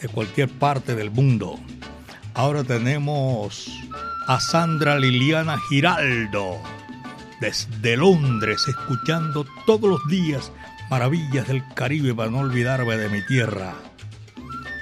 de 0.00 0.06
cualquier 0.06 0.48
parte 0.48 0.94
del 0.94 1.10
mundo. 1.10 1.58
Ahora 2.34 2.62
tenemos 2.62 3.68
a 4.28 4.38
Sandra 4.38 4.96
Liliana 4.96 5.58
Giraldo 5.68 6.62
desde 7.40 7.96
Londres, 7.96 8.62
escuchando 8.68 9.44
todos 9.66 9.90
los 9.90 10.06
días 10.06 10.52
Maravillas 10.88 11.48
del 11.48 11.64
Caribe 11.74 12.14
para 12.14 12.30
no 12.30 12.38
olvidarme 12.38 12.96
de 12.96 13.08
mi 13.08 13.26
tierra. 13.26 13.74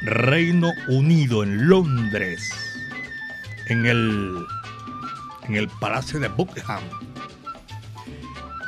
Reino 0.03 0.68
Unido 0.88 1.42
en 1.42 1.66
Londres, 1.66 2.42
en 3.70 3.87
el, 3.87 4.44
en 5.48 5.55
el 5.55 5.68
Palacio 5.81 6.20
de 6.20 6.29
Buckingham. 6.29 6.83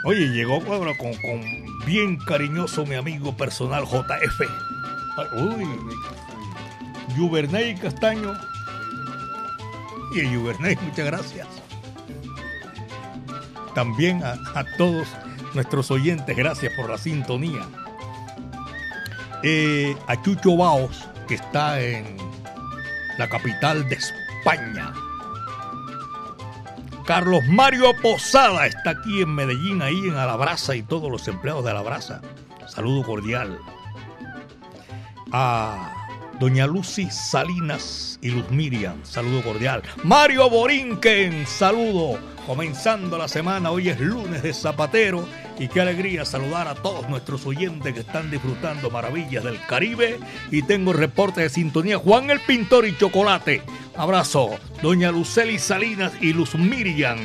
Oye, 0.04 0.28
llegó 0.28 0.62
con, 0.64 0.94
con 0.94 1.84
bien 1.84 2.16
cariñoso 2.18 2.86
mi 2.86 2.94
amigo 2.94 3.36
personal 3.36 3.84
JF. 3.84 4.40
Uy, 5.34 5.66
Juverney 7.16 7.74
Castaño. 7.76 8.34
Y 10.14 10.34
Juverney, 10.34 10.76
muchas 10.82 11.06
gracias. 11.06 11.48
También 13.74 14.22
a, 14.22 14.32
a 14.54 14.64
todos 14.76 15.08
nuestros 15.54 15.90
oyentes, 15.90 16.36
gracias 16.36 16.72
por 16.74 16.88
la 16.88 16.98
sintonía. 16.98 17.66
Eh, 19.42 19.96
a 20.06 20.20
Chucho 20.22 20.56
Baos, 20.56 21.08
que 21.28 21.34
está 21.34 21.80
en 21.80 22.16
la 23.18 23.28
capital 23.28 23.88
de 23.88 23.96
España. 23.96 24.92
Carlos 27.06 27.44
Mario 27.46 27.92
Posada 28.02 28.66
está 28.66 28.90
aquí 28.90 29.22
en 29.22 29.32
Medellín, 29.32 29.80
ahí 29.80 29.96
en 30.08 30.16
Alabraza 30.16 30.74
y 30.74 30.82
todos 30.82 31.08
los 31.08 31.28
empleados 31.28 31.64
de 31.64 31.70
Alabraza. 31.70 32.20
Saludo 32.66 33.04
cordial. 33.04 33.60
A 35.30 35.94
Doña 36.40 36.66
Lucy 36.66 37.08
Salinas 37.08 38.18
y 38.22 38.30
Luz 38.30 38.50
Miriam, 38.50 38.96
saludo 39.04 39.40
cordial. 39.42 39.84
Mario 40.02 40.50
Borinquen, 40.50 41.46
saludo. 41.46 42.18
Comenzando 42.44 43.16
la 43.16 43.28
semana, 43.28 43.70
hoy 43.70 43.88
es 43.88 44.00
lunes 44.00 44.42
de 44.42 44.52
Zapatero 44.52 45.28
y 45.58 45.68
qué 45.68 45.80
alegría 45.80 46.24
saludar 46.24 46.68
a 46.68 46.74
todos 46.74 47.08
nuestros 47.08 47.46
oyentes 47.46 47.92
que 47.94 48.00
están 48.00 48.30
disfrutando 48.30 48.90
maravillas 48.90 49.44
del 49.44 49.60
Caribe 49.66 50.18
y 50.50 50.62
tengo 50.62 50.92
reporte 50.92 51.42
de 51.42 51.48
sintonía 51.48 51.98
Juan 51.98 52.30
el 52.30 52.40
Pintor 52.40 52.86
y 52.86 52.96
Chocolate. 52.96 53.62
Abrazo, 53.96 54.50
doña 54.82 55.10
Luceli 55.10 55.58
Salinas 55.58 56.12
y 56.20 56.32
Luz 56.32 56.54
Miriam. 56.54 57.18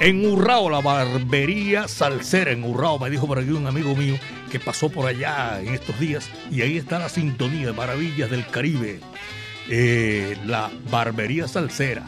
En 0.00 0.26
Urrao, 0.26 0.68
la 0.68 0.80
barbería 0.80 1.88
salsera 1.88 2.50
en 2.50 2.64
Urrao, 2.64 2.98
me 2.98 3.08
dijo 3.08 3.26
por 3.26 3.38
aquí 3.38 3.50
un 3.50 3.66
amigo 3.66 3.94
mío 3.96 4.16
que 4.50 4.60
pasó 4.60 4.90
por 4.90 5.06
allá 5.06 5.60
en 5.60 5.72
estos 5.72 5.98
días 5.98 6.28
y 6.50 6.60
ahí 6.60 6.76
está 6.76 6.98
la 6.98 7.08
sintonía 7.08 7.66
de 7.66 7.72
maravillas 7.72 8.30
del 8.30 8.46
Caribe. 8.46 9.00
Eh, 9.68 10.36
la 10.44 10.70
barbería 10.90 11.48
salsera. 11.48 12.04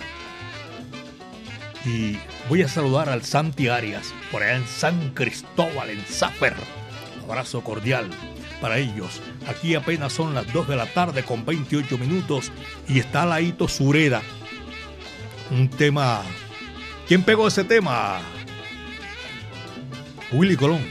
Y 1.84 2.18
voy 2.48 2.62
a 2.62 2.68
saludar 2.68 3.08
al 3.08 3.22
Santi 3.22 3.68
Arias, 3.68 4.14
por 4.32 4.42
allá 4.42 4.56
en 4.56 4.66
San 4.66 5.10
Cristóbal, 5.10 5.90
en 5.90 6.00
Zafer. 6.00 6.54
Abrazo 7.24 7.62
cordial 7.62 8.08
para 8.60 8.78
ellos. 8.78 9.20
Aquí 9.46 9.74
apenas 9.74 10.12
son 10.12 10.34
las 10.34 10.50
2 10.52 10.68
de 10.68 10.76
la 10.76 10.86
tarde 10.86 11.22
con 11.24 11.44
28 11.44 11.98
minutos 11.98 12.50
y 12.88 12.98
está 12.98 13.26
Laito 13.26 13.68
Sureda. 13.68 14.22
Un 15.50 15.68
tema. 15.68 16.22
¿Quién 17.06 17.22
pegó 17.22 17.48
ese 17.48 17.64
tema? 17.64 18.20
Willy 20.32 20.56
Colón. 20.56 20.84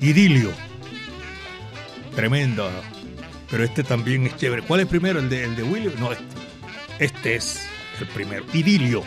Idilio. 0.00 0.52
Tremendo. 2.14 2.70
Pero 3.50 3.64
este 3.64 3.82
también 3.82 4.26
es 4.26 4.36
chévere. 4.36 4.62
¿Cuál 4.62 4.80
es 4.80 4.86
primero? 4.86 5.20
¿El 5.20 5.28
de, 5.28 5.44
el 5.44 5.56
de 5.56 5.62
Willy? 5.62 5.92
No, 5.98 6.12
este. 6.12 6.24
Este 6.98 7.34
es 7.36 7.66
el 8.00 8.06
primero. 8.08 8.44
Idilio. 8.52 9.02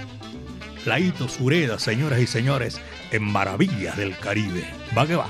Laito 0.88 1.28
Sureda, 1.28 1.80
señoras 1.80 2.21
y 2.21 2.28
señores, 2.28 2.80
en 3.12 3.21
Maravillas 3.21 3.97
del 3.97 4.17
Caribe. 4.17 4.63
Va 4.97 5.06
que 5.06 5.17
va. 5.17 5.28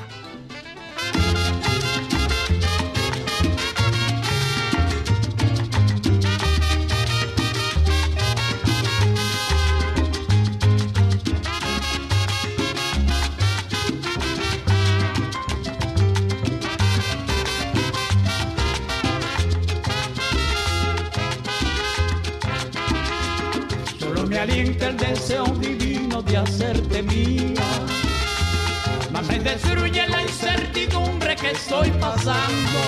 Que 31.39 31.51
estoy 31.51 31.91
pasando. 31.91 32.79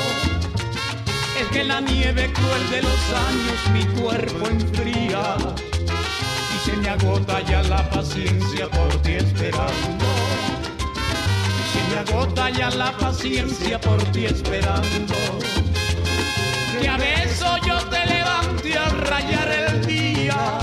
Es 1.39 1.47
que 1.49 1.63
la 1.63 1.81
nieve 1.81 2.31
cruel 2.33 2.69
de 2.69 2.81
los 2.81 3.01
años 3.27 3.59
mi 3.73 4.01
cuerpo 4.01 4.47
enfría. 4.47 5.35
Y 6.55 6.69
se 6.69 6.77
me 6.77 6.89
agota 6.89 7.41
ya 7.41 7.63
la 7.63 7.89
paciencia 7.89 8.67
por 8.69 9.01
ti 9.01 9.13
esperando. 9.13 10.05
Y 11.59 11.63
se 11.71 11.81
me 11.89 11.99
agota 11.99 12.49
ya 12.49 12.69
la 12.71 12.91
paciencia 12.97 13.79
por 13.79 14.01
ti 14.11 14.25
esperando. 14.25 15.15
Que 16.79 16.87
a 16.87 16.97
beso 16.97 17.57
yo 17.65 17.77
te 17.89 18.05
levante 18.05 18.77
a 18.77 18.89
rayar 18.89 19.51
el 19.51 19.85
día 19.85 20.59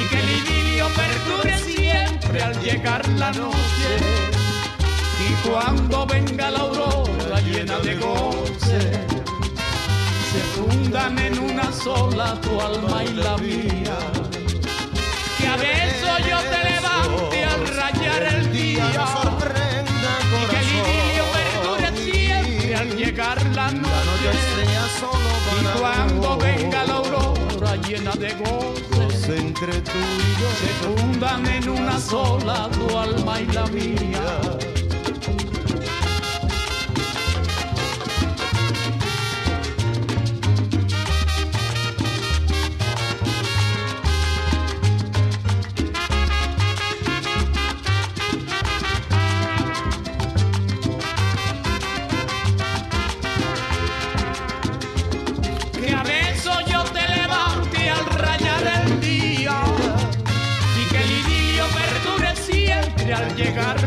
y 0.00 0.08
que 0.08 0.20
el 0.20 0.30
idilio 0.30 0.86
perdure 0.94 1.58
siempre 1.58 2.42
al 2.42 2.60
llegar 2.60 3.06
la 3.10 3.32
noche. 3.32 4.31
Y 5.52 5.54
cuando 5.54 6.06
venga 6.06 6.50
la 6.50 6.60
aurora 6.60 7.40
llena 7.42 7.78
de 7.80 7.94
goce, 7.96 8.80
se 10.32 10.40
fundan 10.54 11.18
en 11.18 11.38
una 11.38 11.70
sola 11.70 12.40
tu 12.40 12.58
alma 12.58 13.04
y 13.04 13.12
la 13.12 13.36
mía. 13.36 13.98
Que 15.36 15.46
a 15.46 15.56
beso 15.56 16.18
yo 16.26 16.38
te 16.38 16.70
levante 16.70 17.44
al 17.44 17.66
rayar 17.68 18.22
el 18.34 18.50
día 18.50 18.84
y 18.88 18.92
que 20.48 20.56
el 20.56 20.68
idilio 20.68 21.24
perdure 21.36 21.90
siempre 21.98 22.74
al 22.74 22.96
llegar 22.96 23.44
la 23.54 23.70
noche. 23.72 24.30
Y 25.60 25.78
cuando 25.78 26.38
venga 26.38 26.84
la 26.84 26.94
aurora 26.94 27.76
llena 27.76 28.12
de 28.12 28.32
goce, 28.36 29.36
entre 29.36 29.80
tú 29.82 29.98
y 29.98 30.40
yo 30.40 30.48
se 30.60 30.70
fundan 30.86 31.46
en 31.46 31.68
una 31.68 32.00
sola 32.00 32.70
tu 32.70 32.96
alma 32.96 33.38
y 33.38 33.46
la 33.48 33.66
mía. 33.66 34.81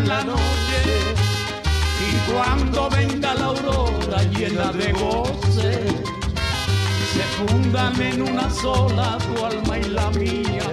La 0.06 0.24
noche. 0.24 1.16
Y 2.08 2.32
cuando 2.32 2.90
venga 2.90 3.34
la 3.34 3.46
aurora 3.46 4.24
llena 4.24 4.72
de 4.72 4.92
goce, 4.94 5.86
se 7.14 7.24
fundan 7.38 8.00
en 8.02 8.22
una 8.22 8.50
sola 8.50 9.18
tu 9.18 9.46
alma 9.46 9.78
y 9.78 9.84
la 9.86 10.10
mía. 10.12 10.70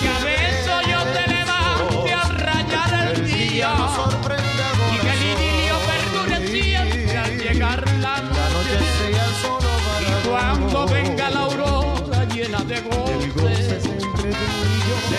Que 0.00 0.08
a 0.08 0.18
beso 0.24 0.74
yo 0.90 1.00
te 1.14 1.26
levante 1.34 2.12
al 2.12 2.38
rayar 2.38 3.14
el 3.14 3.26
día 3.26 3.74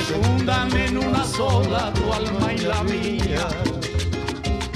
se 0.04 0.14
fundan 0.16 0.76
en 0.76 0.98
una 0.98 1.24
sola 1.24 1.94
tu 1.94 2.12
alma 2.12 2.54
y 2.54 2.58
la 2.58 2.84
mía. 2.84 3.48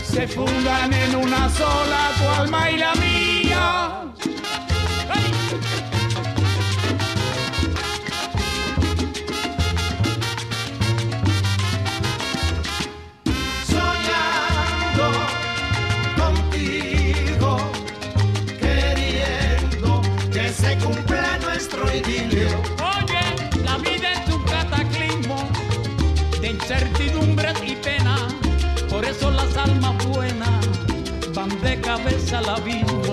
Se 0.04 0.28
fundan 0.28 0.94
en 0.94 1.16
una 1.16 1.50
sola 1.50 2.12
tu 2.18 2.42
alma 2.42 2.72
y 2.72 2.78
la 2.78 2.94
mía. 2.96 4.14
Cabeza 31.98 32.38
al 32.40 32.50
abismo. 32.50 33.07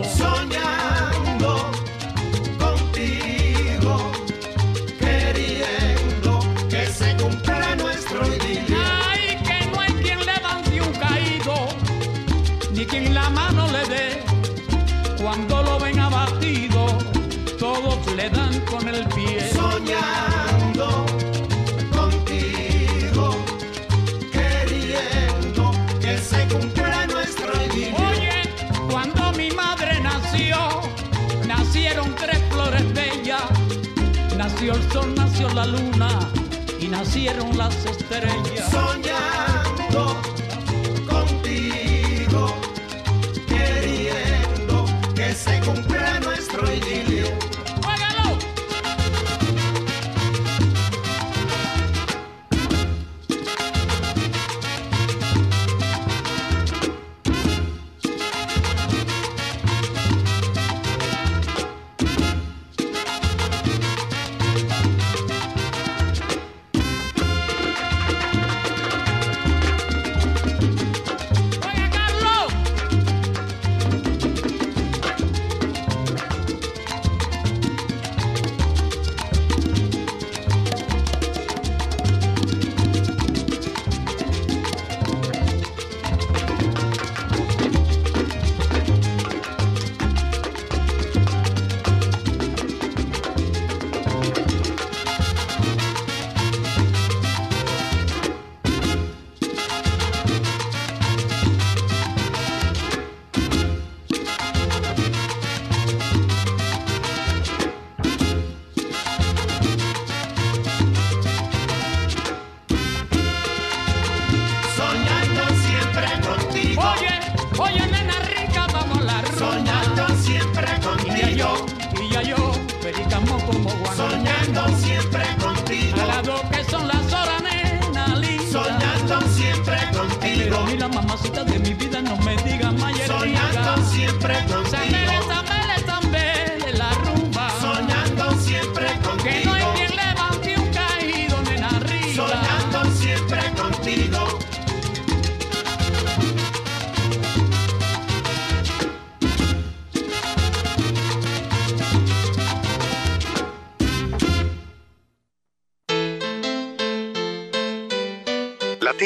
Nació 35.03 35.49
la 35.55 35.67
luna 35.67 36.09
y 36.81 36.87
nacieron 36.87 37.59
las 37.59 37.75
estrellas. 37.85 38.71
Soñando 38.71 40.24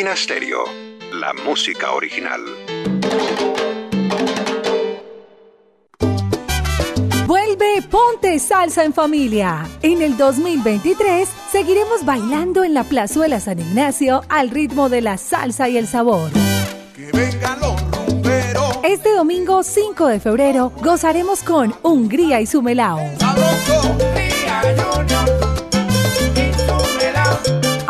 Latina 0.08 0.16
Stereo, 0.16 0.64
la 1.12 1.34
música 1.34 1.92
original. 1.92 2.40
Vuelve 7.26 7.82
Ponte 7.90 8.38
Salsa 8.38 8.84
en 8.84 8.94
Familia. 8.94 9.68
En 9.82 10.00
el 10.00 10.16
2023 10.16 11.28
seguiremos 11.52 12.06
bailando 12.06 12.64
en 12.64 12.72
la 12.72 12.84
Plazuela 12.84 13.38
San 13.38 13.58
Ignacio 13.58 14.22
al 14.30 14.48
ritmo 14.48 14.88
de 14.88 15.02
la 15.02 15.18
salsa 15.18 15.68
y 15.68 15.76
el 15.76 15.86
sabor. 15.86 16.30
Que 16.96 17.10
vengan 17.12 17.60
los 17.60 18.06
rumberos, 18.06 18.78
Este 18.84 19.12
domingo 19.12 19.62
5 19.62 20.06
de 20.06 20.20
febrero 20.20 20.72
gozaremos 20.82 21.42
con 21.42 21.74
Hungría 21.82 22.40
y 22.40 22.46
su 22.46 22.62
melao. 22.62 22.98
sabroso, 23.18 23.98
Ría 24.14 24.62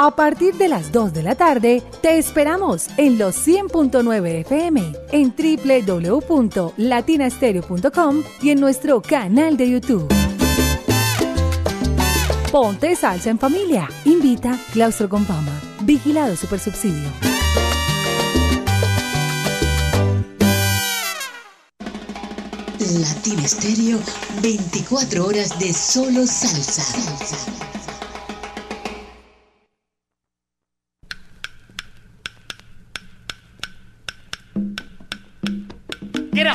A 0.09 0.17
partir 0.17 0.55
de 0.55 0.69
las 0.69 0.91
2 0.91 1.13
de 1.13 1.23
la 1.23 1.35
tarde, 1.35 1.83
te 2.01 2.17
esperamos 2.17 2.87
en 2.97 3.19
los 3.19 3.47
100.9 3.47 4.41
FM, 4.41 4.95
en 5.13 5.35
www.latinastereo.com 5.37 8.23
y 8.41 8.49
en 8.49 8.59
nuestro 8.59 9.03
canal 9.03 9.59
de 9.59 9.69
YouTube. 9.69 10.09
Ponte 12.51 12.97
salsa 12.97 13.29
en 13.29 13.39
familia. 13.39 13.87
Invita 14.07 14.59
Claustro 14.73 15.11
con 15.11 15.27
Fama. 15.27 15.53
Vigilado 15.83 16.35
Supersubsidio. 16.37 17.11
Latina 22.79 23.45
Estéreo, 23.45 23.99
24 24.41 25.27
horas 25.27 25.59
de 25.59 25.75
solo 25.75 26.27
salsa. 26.27 27.68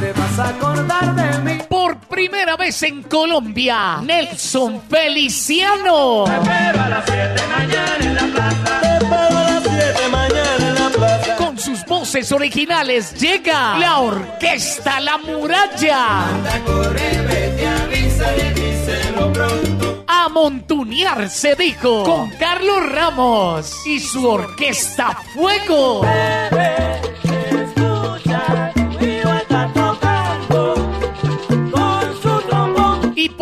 te 0.00 0.12
vas 0.12 0.38
a 0.38 0.48
acordar 0.48 1.14
de 1.14 1.38
mí. 1.40 1.58
Por 1.68 1.98
primera 1.98 2.56
vez 2.56 2.82
en 2.82 3.02
Colombia, 3.02 4.00
Nelson 4.02 4.82
Feliciano. 4.88 6.24
Pero 6.24 6.80
a 6.80 6.88
las 6.88 7.04
7 7.04 7.42
mañana 7.48 7.96
en 8.00 8.14
la 8.14 8.26
plaza. 8.34 8.80
Te 8.80 9.04
espero 9.04 9.38
a 9.38 9.42
las 9.42 9.62
7 9.62 10.08
mañana 10.10 10.68
en 10.68 10.74
la 10.74 10.90
plaza. 10.90 11.36
Con 11.36 11.58
sus 11.58 11.84
voces 11.84 12.32
originales 12.32 13.14
llega 13.20 13.78
la 13.78 13.98
Orquesta 14.00 15.00
La 15.00 15.18
Muralla. 15.18 16.26
Corre, 16.66 17.66
a 17.66 17.82
avisar. 17.84 18.34
dice, 18.34 18.54
díselo 18.54 19.32
pronto. 19.32 20.04
A 20.06 20.28
montunear 20.28 21.28
se 21.28 21.54
dijo 21.54 22.04
con 22.04 22.30
Carlos 22.30 22.86
Ramos 22.90 23.86
y 23.86 24.00
su 24.00 24.26
orquesta 24.28 25.16
Fuego. 25.34 26.02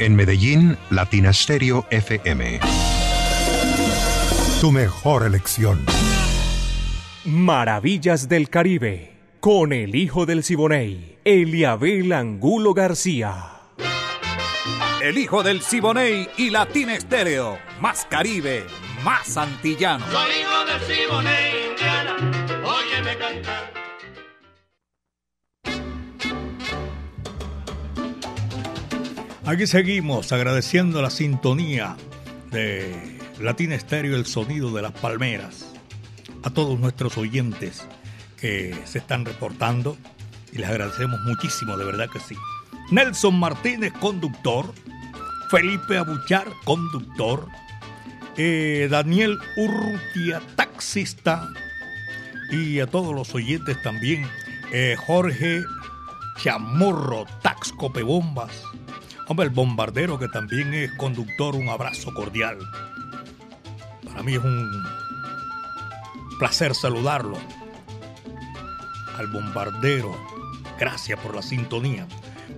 En 0.00 0.16
Medellín, 0.16 0.76
Latina 0.90 1.32
Stereo 1.32 1.86
FM. 1.88 2.58
Tu 4.60 4.72
mejor 4.72 5.24
elección. 5.24 5.86
Maravillas 7.24 8.28
del 8.28 8.50
Caribe, 8.50 9.12
con 9.38 9.72
el 9.72 9.94
hijo 9.94 10.26
del 10.26 10.42
Siboney, 10.42 11.18
Eliabel 11.24 12.12
Angulo 12.12 12.74
García. 12.74 13.52
El 15.00 15.16
hijo 15.16 15.44
del 15.44 15.62
Siboney 15.62 16.28
y 16.38 16.50
Latina 16.50 16.96
Estéreo. 16.96 17.58
Más 17.80 18.04
Caribe, 18.06 18.64
más 19.04 19.36
antillano. 19.36 20.04
Soy 20.10 20.30
hijo 20.40 20.64
del 20.64 20.96
Siboney, 20.96 21.70
Indiana, 21.70 22.16
óyeme 22.64 23.16
cantar. 23.16 23.83
Aquí 29.46 29.66
seguimos 29.66 30.32
agradeciendo 30.32 31.02
la 31.02 31.10
sintonía 31.10 31.96
de 32.50 33.18
Latina 33.40 33.74
Estéreo, 33.74 34.16
el 34.16 34.24
sonido 34.26 34.72
de 34.72 34.82
las 34.82 34.92
palmeras. 34.92 35.66
A 36.42 36.50
todos 36.50 36.78
nuestros 36.80 37.18
oyentes 37.18 37.86
que 38.40 38.74
se 38.84 38.98
están 38.98 39.24
reportando 39.24 39.96
y 40.52 40.58
les 40.58 40.68
agradecemos 40.68 41.20
muchísimo, 41.26 41.76
de 41.76 41.84
verdad 41.84 42.08
que 42.10 42.20
sí. 42.20 42.36
Nelson 42.90 43.38
Martínez, 43.38 43.92
conductor. 44.00 44.72
Felipe 45.50 45.98
Abuchar, 45.98 46.46
conductor. 46.64 47.46
Eh, 48.36 48.88
Daniel 48.90 49.38
Urrutia, 49.56 50.40
taxista. 50.56 51.48
Y 52.50 52.80
a 52.80 52.86
todos 52.86 53.14
los 53.14 53.34
oyentes 53.34 53.80
también. 53.82 54.26
eh, 54.72 54.96
Jorge 55.06 55.62
Chamorro, 56.42 57.26
Tax 57.42 57.72
Copebombas. 57.72 58.62
Hombre, 59.26 59.46
el 59.46 59.52
bombardero 59.52 60.18
que 60.18 60.28
también 60.28 60.74
es 60.74 60.92
conductor, 60.92 61.56
un 61.56 61.70
abrazo 61.70 62.12
cordial. 62.12 62.58
Para 64.04 64.22
mí 64.22 64.34
es 64.34 64.44
un 64.44 64.84
placer 66.38 66.74
saludarlo. 66.74 67.38
Al 69.16 69.26
bombardero, 69.28 70.14
gracias 70.78 71.18
por 71.20 71.34
la 71.34 71.40
sintonía. 71.40 72.06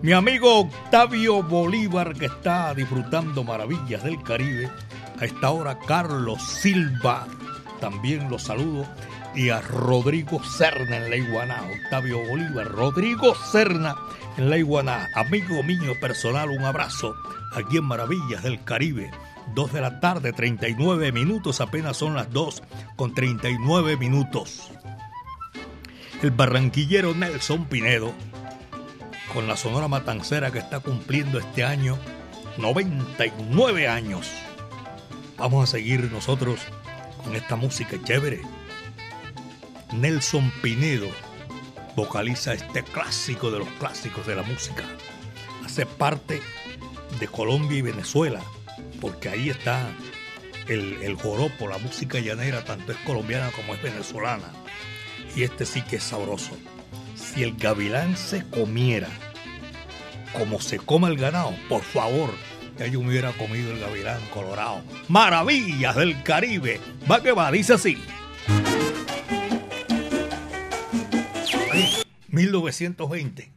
Mi 0.03 0.13
amigo 0.13 0.61
Octavio 0.61 1.43
Bolívar 1.43 2.15
que 2.15 2.27
está 2.27 2.75
disfrutando 2.75 3.45
maravillas 3.45 4.03
del 4.03 4.21
Caribe. 4.23 4.69
A 5.21 5.25
esta 5.25 5.51
hora 5.51 5.79
Carlos 5.79 6.43
Silva, 6.43 7.27
también 7.81 8.29
lo 8.29 8.39
saludo. 8.39 8.87
Y 9.37 9.51
a 9.51 9.61
Rodrigo 9.61 10.43
Serna 10.43 10.97
en 10.97 11.11
la 11.11 11.17
Iguaná. 11.17 11.63
Octavio 11.85 12.27
Bolívar, 12.27 12.67
Rodrigo 12.69 13.35
Serna 13.35 13.95
en 14.39 14.49
la 14.49 14.57
Iguaná. 14.57 15.11
Amigo 15.15 15.63
mío 15.63 15.93
personal, 16.01 16.49
un 16.49 16.65
abrazo 16.65 17.15
aquí 17.55 17.77
en 17.77 17.85
Maravillas 17.85 18.43
del 18.43 18.65
Caribe. 18.65 19.11
2 19.55 19.75
de 19.75 19.81
la 19.83 20.01
tarde, 20.01 20.33
39 20.33 21.13
minutos, 21.13 21.61
apenas 21.61 21.99
son 21.99 22.15
las 22.15 22.31
2 22.31 22.63
con 22.97 23.15
39 23.15 23.99
minutos. 23.99 24.71
El 26.23 26.31
barranquillero 26.31 27.15
Nelson 27.15 27.67
Pinedo, 27.67 28.13
con 29.35 29.47
la 29.47 29.57
Sonora 29.57 29.87
Matancera 29.87 30.51
que 30.51 30.59
está 30.59 30.81
cumpliendo 30.81 31.39
este 31.39 31.63
año 31.63 31.99
99 32.57 33.87
años. 33.87 34.33
Vamos 35.37 35.69
a 35.69 35.73
seguir 35.73 36.11
nosotros 36.11 36.61
con 37.23 37.37
esta 37.37 37.55
música 37.57 37.97
chévere. 38.03 38.41
Nelson 39.93 40.53
Pinedo 40.63 41.09
vocaliza 41.95 42.55
este 42.55 42.83
clásico 42.83 43.51
de 43.51 43.61
los 43.61 43.69
clásicos 43.79 44.27
de 44.27 44.37
la 44.37 44.43
música. 44.43 44.85
Hace 45.65 45.87
parte 45.87 46.43
de 47.19 47.29
Colombia 47.29 47.79
y 47.79 47.83
Venezuela, 47.83 48.43
porque 49.01 49.29
ahí 49.29 49.51
está 49.51 49.89
el, 50.69 51.03
el 51.03 51.15
joropo, 51.15 51.69
la 51.69 51.79
música 51.79 52.19
llanera, 52.19 52.65
tanto 52.65 52.93
es 52.93 52.99
colombiana 52.99 53.51
como 53.53 53.75
es 53.75 53.83
venezolana. 53.83 54.53
Y 55.35 55.43
este 55.43 55.65
sí 55.65 55.83
que 55.83 55.97
es 55.97 56.03
sabroso. 56.03 56.57
Si 57.15 57.43
el 57.43 57.57
gavilán 57.57 58.17
se 58.17 58.49
comiera 58.49 59.09
como 60.33 60.61
se 60.61 60.79
come 60.79 61.09
el 61.09 61.17
ganado, 61.17 61.55
por 61.69 61.83
favor, 61.83 62.31
ya 62.79 62.87
yo 62.87 63.01
hubiera 63.01 63.33
comido 63.33 63.73
el 63.73 63.81
gavilán 63.81 64.21
colorado. 64.33 64.83
Maravillas 65.09 65.97
del 65.97 66.23
Caribe. 66.23 66.81
Va 67.11 67.23
que 67.23 67.33
va, 67.33 67.51
dice 67.51 67.75
así. 67.75 67.99
1920. 72.37 73.51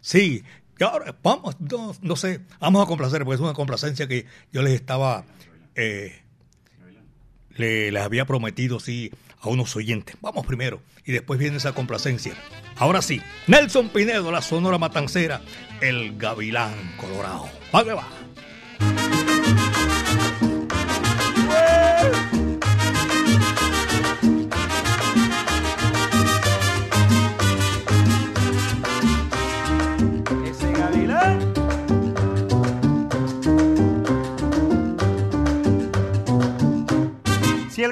Sí, 0.00 0.44
y 0.78 0.84
ahora 0.84 1.16
vamos, 1.22 1.56
no, 1.60 1.94
no 2.02 2.16
sé, 2.16 2.40
vamos 2.60 2.82
a 2.82 2.86
complacer, 2.86 3.24
porque 3.24 3.36
es 3.36 3.40
una 3.40 3.54
complacencia 3.54 4.06
que 4.06 4.26
yo 4.52 4.60
les 4.62 4.74
estaba, 4.74 5.24
eh, 5.74 6.20
le- 7.56 7.90
les 7.92 8.02
había 8.02 8.24
prometido, 8.26 8.80
sí, 8.80 9.10
a 9.40 9.48
unos 9.48 9.74
oyentes. 9.76 10.16
Vamos 10.20 10.46
primero 10.46 10.80
y 11.04 11.12
después 11.12 11.38
viene 11.38 11.56
esa 11.56 11.72
complacencia. 11.72 12.34
Ahora 12.76 13.02
sí, 13.02 13.20
Nelson 13.46 13.88
Pinedo, 13.90 14.32
la 14.32 14.42
Sonora 14.42 14.78
Matancera, 14.78 15.40
el 15.80 16.16
Gavilán 16.18 16.74
Colorado. 16.98 17.48
Va 17.74 17.82
va. 17.84 18.08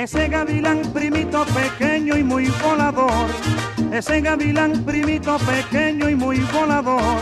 Ese 0.00 0.28
gavilán 0.28 0.80
primito 0.94 1.44
pequeño 1.44 2.16
y 2.16 2.24
muy 2.24 2.46
volador, 2.64 3.28
ese 3.92 4.22
gavilán 4.22 4.82
primito 4.82 5.36
pequeño 5.40 6.08
y 6.08 6.14
muy 6.14 6.38
volador, 6.38 7.20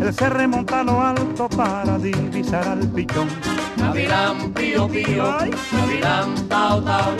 él 0.00 0.14
se 0.14 0.30
remonta 0.30 0.82
a 0.82 0.84
lo 0.84 1.02
alto 1.02 1.48
para 1.48 1.98
divisar 1.98 2.68
al 2.68 2.86
pichón. 2.92 3.28
Gavilán 3.76 4.52
pío 4.52 4.86
pío, 4.86 5.36
gavilán 5.72 6.48
tao 6.48 6.80
tao, 6.80 7.16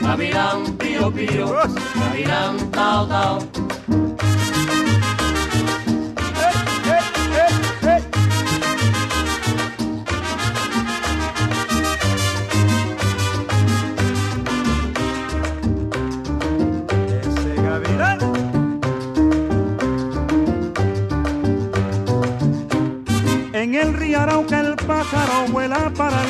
gavilán 0.00 0.64
pío 0.78 1.12
pío, 1.12 1.54
gavilán 1.94 2.56
tao 2.70 3.06
tao. 3.06 4.05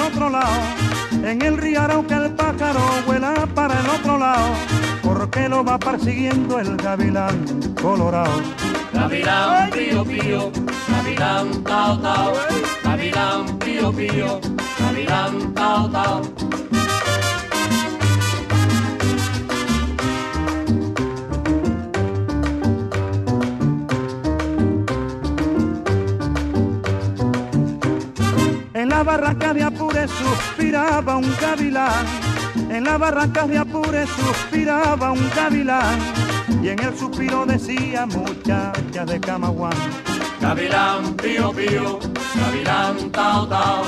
Otro 0.07 0.31
lado. 0.31 0.61
En 1.23 1.43
el 1.43 1.57
riarao 1.57 2.07
que 2.07 2.15
el 2.15 2.31
pájaro 2.35 2.81
vuela 3.07 3.35
para 3.55 3.81
el 3.81 3.89
otro 3.89 4.19
lado. 4.19 4.53
Porque 5.03 5.49
lo 5.49 5.65
va 5.65 5.79
persiguiendo 5.79 6.59
el 6.59 6.77
gavilán 6.77 7.75
colorado. 7.81 8.41
Gavilán 8.93 9.71
pío 9.71 10.05
pío, 10.05 10.51
gavilán 10.89 11.63
tao 11.65 11.99
tao, 11.99 12.33
gavilán 12.83 13.59
pío 13.59 13.93
pío, 13.93 14.41
gavilán 14.79 15.55
tao 15.55 15.91
tao. 15.91 16.46
En 28.97 29.05
la 29.05 29.13
barranca 29.13 29.53
de 29.53 29.63
Apure 29.63 30.09
suspiraba 30.09 31.19
un 31.19 31.37
gavilán. 31.39 32.07
En 32.71 32.83
la 32.83 32.97
barranca 32.97 33.47
de 33.47 33.59
Apure 33.59 34.07
suspiraba 34.07 35.13
un 35.13 35.31
gavilán. 35.37 35.99
Y 36.63 36.69
en 36.71 36.83
el 36.83 36.97
suspiro 36.97 37.45
decía 37.45 38.07
muchacha 38.07 39.05
de 39.05 39.21
Camaguán. 39.21 39.77
Gavilán 40.41 41.15
pío 41.17 41.53
pío, 41.53 41.99
gavilán 42.37 43.11
tao 43.13 43.47
tao, 43.47 43.83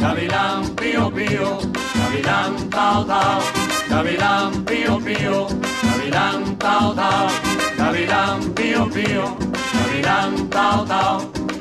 gavilán 0.00 0.70
pío 0.76 1.12
pío, 1.12 1.58
gavilán 1.94 2.70
tao 2.70 3.04
tao, 3.04 3.40
gavilán 3.90 4.64
pío 4.64 4.98
pío, 4.98 5.46
gavilán 5.82 6.56
tao 6.56 6.94
tao, 6.94 7.28
gavilán 7.76 8.40
pío 8.54 8.88
pío, 8.88 9.36
gavilán 9.74 10.48
tao 10.48 10.86
tao. 10.86 11.53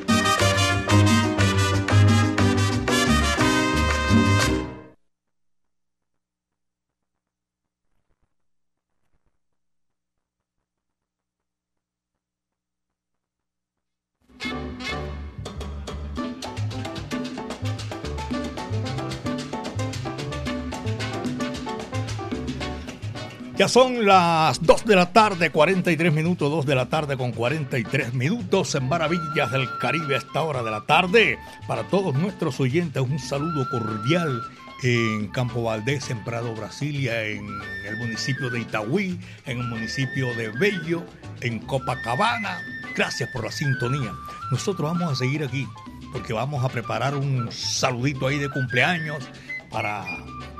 Ya 23.63 23.69
son 23.69 24.05
las 24.05 24.61
2 24.61 24.83
de 24.83 24.93
la 24.97 25.13
tarde, 25.13 25.49
43 25.49 26.11
minutos, 26.11 26.51
2 26.51 26.65
de 26.65 26.75
la 26.75 26.87
tarde 26.87 27.15
con 27.15 27.31
43 27.31 28.13
minutos 28.13 28.75
en 28.75 28.89
Maravillas 28.89 29.53
del 29.53 29.69
Caribe 29.77 30.15
a 30.15 30.17
esta 30.17 30.41
hora 30.41 30.63
de 30.63 30.69
la 30.69 30.81
tarde. 30.81 31.39
Para 31.65 31.83
todos 31.83 32.13
nuestros 32.13 32.59
oyentes, 32.59 33.01
un 33.01 33.17
saludo 33.19 33.65
cordial 33.69 34.41
en 34.83 35.29
Campo 35.29 35.63
Valdés, 35.63 36.09
en 36.09 36.21
Prado, 36.25 36.53
Brasilia, 36.53 37.23
en 37.23 37.47
el 37.87 37.95
municipio 37.95 38.49
de 38.49 38.59
Itagüí, 38.59 39.17
en 39.45 39.59
el 39.59 39.67
municipio 39.69 40.35
de 40.35 40.49
Bello, 40.49 41.05
en 41.39 41.59
Copacabana. 41.59 42.59
Gracias 42.97 43.29
por 43.29 43.45
la 43.45 43.51
sintonía. 43.53 44.11
Nosotros 44.51 44.91
vamos 44.91 45.13
a 45.13 45.15
seguir 45.15 45.41
aquí 45.41 45.65
porque 46.11 46.33
vamos 46.33 46.65
a 46.65 46.67
preparar 46.67 47.15
un 47.15 47.49
saludito 47.49 48.27
ahí 48.27 48.39
de 48.39 48.49
cumpleaños 48.49 49.23
para 49.71 50.03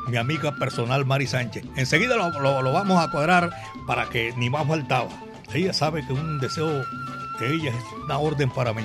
mi 0.08 0.18
amiga 0.18 0.56
personal 0.56 1.06
Mari 1.06 1.28
Sánchez. 1.28 1.64
Enseguida 1.76 2.16
lo, 2.16 2.30
lo- 2.42 2.62
lo 2.62 2.72
vamos 2.74 3.04
a 3.04 3.10
cuadrar 3.12 3.50
para 3.88 4.10
que 4.10 4.34
ni 4.38 4.50
más 4.50 4.68
faltaba. 4.68 5.10
Ella 5.54 5.74
sabe 5.74 6.06
que 6.06 6.14
un 6.14 6.40
deseo 6.40 6.68
de 7.40 7.54
ella 7.54 7.70
es 7.70 7.84
una 8.06 8.18
orden 8.18 8.50
para 8.50 8.74
mí. 8.74 8.84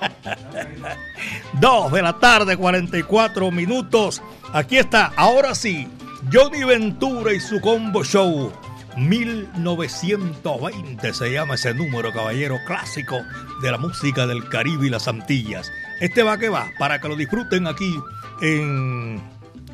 Dos 1.60 1.92
de 1.92 2.02
la 2.02 2.14
tarde, 2.18 2.56
44 2.56 3.50
minutos. 3.50 4.22
Aquí 4.52 4.78
está, 4.78 5.12
ahora 5.16 5.54
sí, 5.54 5.88
Johnny 6.32 6.64
Ventura 6.64 7.32
y 7.32 7.40
su 7.40 7.60
combo 7.60 8.04
show. 8.04 8.52
1920 8.96 11.12
se 11.12 11.30
llama 11.32 11.54
ese 11.56 11.74
número, 11.74 12.12
caballero, 12.12 12.56
clásico 12.66 13.18
de 13.62 13.70
la 13.70 13.76
música 13.78 14.26
del 14.26 14.48
Caribe 14.48 14.86
y 14.86 14.90
las 14.90 15.06
Antillas. 15.08 15.70
Este 16.00 16.22
va 16.22 16.38
que 16.38 16.48
va, 16.48 16.70
para 16.78 16.98
que 17.00 17.08
lo 17.08 17.16
disfruten 17.16 17.66
aquí 17.66 17.94
en 18.40 19.20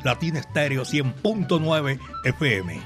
Latina 0.03 0.39
Estéreo 0.39 0.83
100.9 0.83 1.99
FM. 2.25 2.81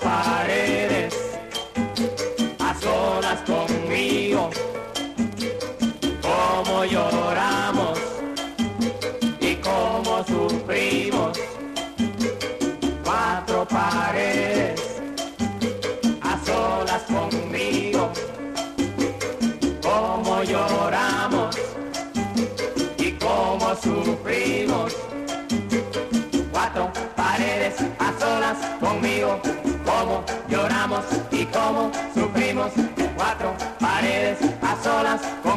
Paredes 0.00 0.95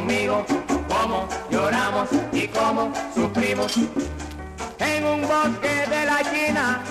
conmigo, 0.10 0.44
cómo 0.88 1.28
lloramos 1.52 2.10
y 2.34 2.48
cómo 2.48 2.92
sufrimos. 3.14 3.78
En 4.80 5.06
un 5.06 5.22
bosque 5.22 5.86
de 5.88 6.06
la 6.06 6.20
China, 6.32 6.82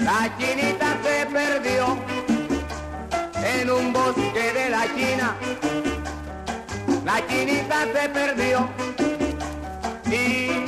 la 0.00 0.30
chinita 0.38 0.98
se 1.02 1.26
perdió. 1.26 1.96
En 3.42 3.70
un 3.70 3.92
bosque 3.92 4.52
de 4.52 4.70
la 4.70 4.84
China, 4.94 5.36
la 7.04 7.26
chinita 7.26 7.86
se 7.94 8.08
perdió. 8.10 8.68
Y 10.10 10.64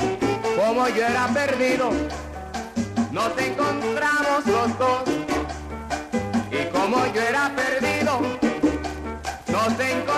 como 0.57 0.87
yo 0.89 1.05
era 1.05 1.27
perdido, 1.27 1.91
nos 3.11 3.37
encontramos 3.37 4.45
los 4.47 4.79
dos. 4.79 5.03
Y 6.51 6.65
como 6.71 7.05
yo 7.13 7.21
era 7.21 7.51
perdido, 7.55 8.19
nos 9.47 9.79
encontramos 9.79 10.08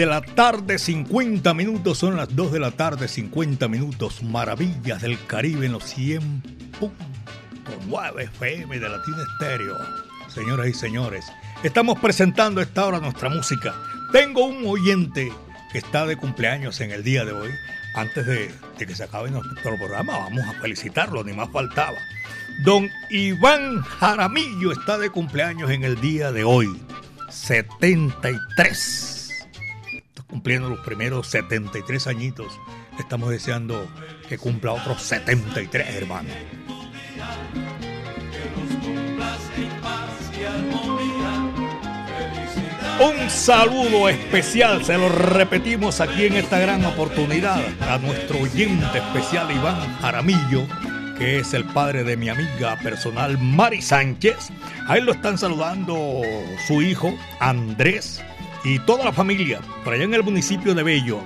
de 0.00 0.06
la 0.06 0.22
tarde, 0.22 0.78
50 0.78 1.52
minutos. 1.52 1.98
Son 1.98 2.16
las 2.16 2.34
2 2.34 2.52
de 2.52 2.58
la 2.58 2.70
tarde, 2.70 3.06
50 3.06 3.68
minutos. 3.68 4.22
Maravillas 4.22 5.02
del 5.02 5.22
Caribe 5.26 5.66
en 5.66 5.72
los 5.72 5.94
100.9 5.94 8.22
FM 8.22 8.78
de 8.78 8.88
Latina 8.88 9.18
Estéreo. 9.32 9.76
Señoras 10.28 10.68
y 10.68 10.72
señores, 10.72 11.26
estamos 11.62 11.98
presentando 11.98 12.60
a 12.60 12.62
esta 12.62 12.86
hora 12.86 12.98
nuestra 12.98 13.28
música. 13.28 13.74
Tengo 14.10 14.46
un 14.46 14.66
oyente 14.66 15.30
que 15.70 15.76
está 15.76 16.06
de 16.06 16.16
cumpleaños 16.16 16.80
en 16.80 16.92
el 16.92 17.04
día 17.04 17.26
de 17.26 17.32
hoy. 17.32 17.50
Antes 17.94 18.24
de, 18.24 18.50
de 18.78 18.86
que 18.86 18.96
se 18.96 19.04
acabe 19.04 19.30
nuestro 19.30 19.76
programa, 19.76 20.16
vamos 20.16 20.46
a 20.46 20.54
felicitarlo, 20.62 21.22
ni 21.24 21.34
más 21.34 21.50
faltaba. 21.50 21.98
Don 22.64 22.88
Iván 23.10 23.82
Jaramillo 23.82 24.72
está 24.72 24.96
de 24.96 25.10
cumpleaños 25.10 25.70
en 25.70 25.84
el 25.84 26.00
día 26.00 26.32
de 26.32 26.44
hoy. 26.44 26.74
73 27.28 29.19
cumpliendo 30.30 30.68
los 30.70 30.80
primeros 30.80 31.26
73 31.28 32.06
añitos. 32.06 32.58
Estamos 32.98 33.30
deseando 33.30 33.86
que 34.28 34.38
cumpla 34.38 34.72
otros 34.72 35.02
73, 35.02 35.96
hermano. 35.96 36.28
Un 43.00 43.30
saludo 43.30 44.10
especial, 44.10 44.84
se 44.84 44.98
lo 44.98 45.08
repetimos 45.08 46.00
aquí 46.00 46.26
en 46.26 46.34
esta 46.34 46.58
gran 46.58 46.84
oportunidad, 46.84 47.58
a 47.88 47.96
nuestro 47.98 48.40
oyente 48.40 48.98
especial 48.98 49.50
Iván 49.50 49.96
Jaramillo, 50.00 50.66
que 51.16 51.38
es 51.38 51.54
el 51.54 51.64
padre 51.64 52.04
de 52.04 52.18
mi 52.18 52.28
amiga 52.28 52.76
personal 52.82 53.38
Mari 53.38 53.80
Sánchez. 53.80 54.50
A 54.86 54.98
él 54.98 55.06
lo 55.06 55.12
están 55.12 55.38
saludando 55.38 56.20
su 56.66 56.82
hijo 56.82 57.14
Andrés 57.38 58.22
y 58.64 58.78
toda 58.80 59.04
la 59.04 59.12
familia 59.12 59.60
por 59.84 59.94
allá 59.94 60.04
en 60.04 60.14
el 60.14 60.22
municipio 60.22 60.74
de 60.74 60.82
Bello. 60.82 61.20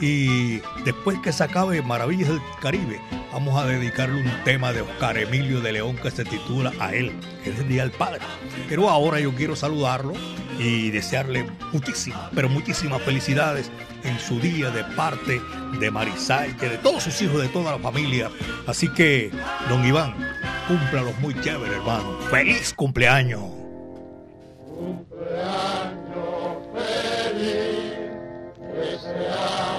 Y 0.00 0.58
después 0.84 1.18
que 1.20 1.32
se 1.32 1.44
acabe 1.44 1.80
Maravillas 1.80 2.28
del 2.28 2.40
Caribe, 2.60 3.00
vamos 3.32 3.56
a 3.56 3.66
dedicarle 3.66 4.20
un 4.20 4.44
tema 4.44 4.72
de 4.72 4.80
Oscar 4.80 5.16
Emilio 5.16 5.60
de 5.60 5.72
León 5.72 5.96
que 5.96 6.10
se 6.10 6.24
titula 6.24 6.72
A 6.80 6.92
él, 6.92 7.12
que 7.44 7.50
es 7.50 7.58
el 7.60 7.68
Día 7.68 7.82
del 7.82 7.92
Padre. 7.92 8.20
Pero 8.68 8.90
ahora 8.90 9.20
yo 9.20 9.32
quiero 9.32 9.54
saludarlo 9.54 10.14
y 10.58 10.90
desearle 10.90 11.46
muchísimas, 11.72 12.30
pero 12.34 12.48
muchísimas 12.48 13.00
felicidades 13.02 13.70
en 14.02 14.18
su 14.18 14.40
día 14.40 14.70
de 14.70 14.82
parte 14.96 15.40
de 15.78 15.90
Marisay, 15.92 16.56
que 16.56 16.68
de 16.68 16.78
todos 16.78 17.04
sus 17.04 17.22
hijos, 17.22 17.40
de 17.40 17.48
toda 17.48 17.70
la 17.70 17.78
familia. 17.78 18.28
Así 18.66 18.88
que, 18.88 19.30
don 19.68 19.84
Iván, 19.84 20.14
cúmplalos 20.66 21.16
muy 21.20 21.40
chévere, 21.40 21.76
hermano. 21.76 22.18
¡Feliz 22.28 22.74
cumpleaños! 22.74 23.42
Cumpleaños 24.66 26.11
feliz, 27.42 27.98
deseamos 28.74 29.71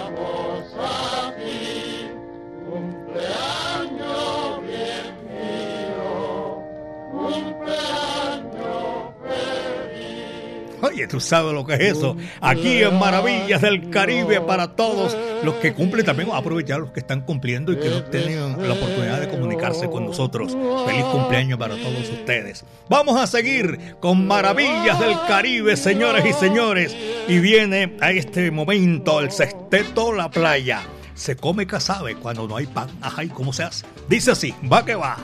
Oye, 10.93 11.07
tú 11.07 11.19
sabes 11.19 11.53
lo 11.53 11.65
que 11.65 11.73
es 11.73 11.79
eso. 11.79 12.15
Aquí 12.39 12.83
en 12.83 12.99
Maravillas 12.99 13.61
del 13.61 13.89
Caribe 13.89 14.39
para 14.41 14.75
todos 14.75 15.17
los 15.43 15.55
que 15.55 15.73
cumplen. 15.73 16.05
También 16.05 16.29
aprovechar 16.31 16.81
los 16.81 16.91
que 16.91 16.99
están 16.99 17.21
cumpliendo 17.21 17.73
y 17.73 17.77
que 17.77 17.89
no 17.89 18.03
tienen 18.03 18.67
la 18.67 18.75
oportunidad 18.75 19.19
de 19.19 19.27
comunicarse 19.27 19.89
con 19.89 20.05
nosotros. 20.05 20.55
Feliz 20.85 21.03
cumpleaños 21.05 21.57
para 21.57 21.75
todos 21.77 22.07
ustedes. 22.11 22.63
Vamos 22.89 23.19
a 23.19 23.25
seguir 23.25 23.95
con 23.99 24.27
Maravillas 24.27 24.99
del 24.99 25.15
Caribe, 25.27 25.75
señores 25.77 26.23
y 26.27 26.33
señores. 26.33 26.95
Y 27.27 27.39
viene 27.39 27.97
a 27.99 28.11
este 28.11 28.51
momento 28.51 29.19
el 29.19 29.31
sexteto 29.31 30.13
La 30.13 30.29
Playa. 30.29 30.83
Se 31.15 31.35
come 31.35 31.65
casabe 31.65 32.17
cuando 32.17 32.47
no 32.47 32.55
hay 32.55 32.67
pan. 32.67 32.87
Ajá, 33.01 33.23
¿y 33.23 33.29
cómo 33.29 33.51
se 33.51 33.63
hace? 33.63 33.87
Dice 34.07 34.29
así, 34.29 34.53
va 34.71 34.85
que 34.85 34.93
va. 34.93 35.17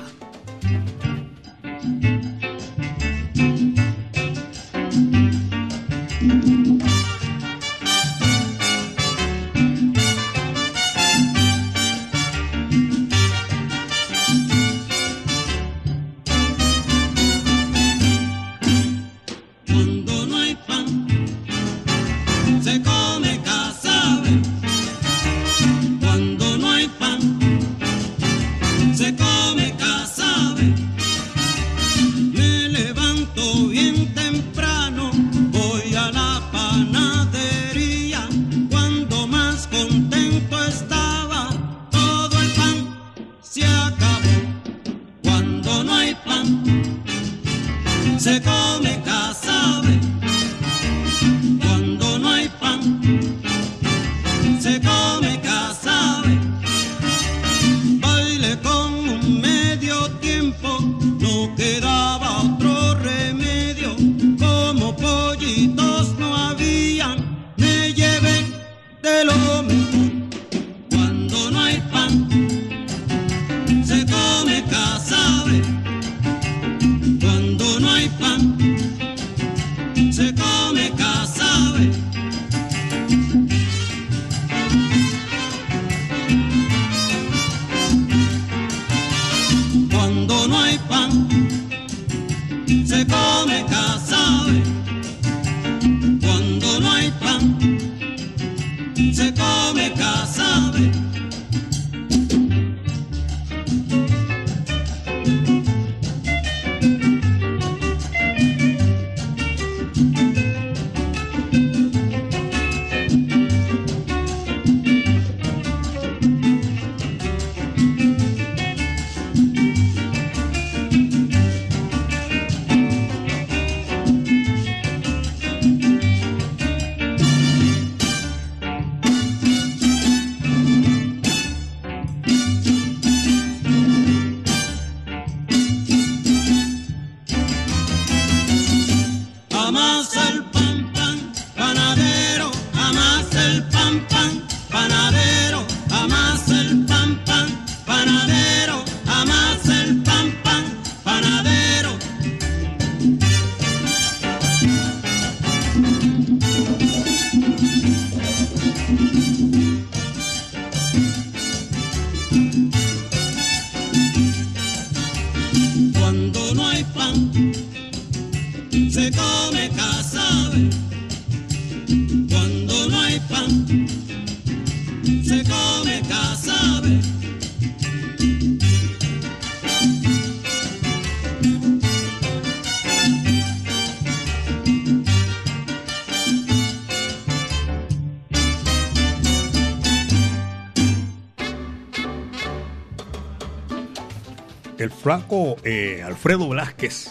Flaco 195.10 195.56
eh, 195.64 196.04
Alfredo 196.06 196.48
Velázquez 196.50 197.10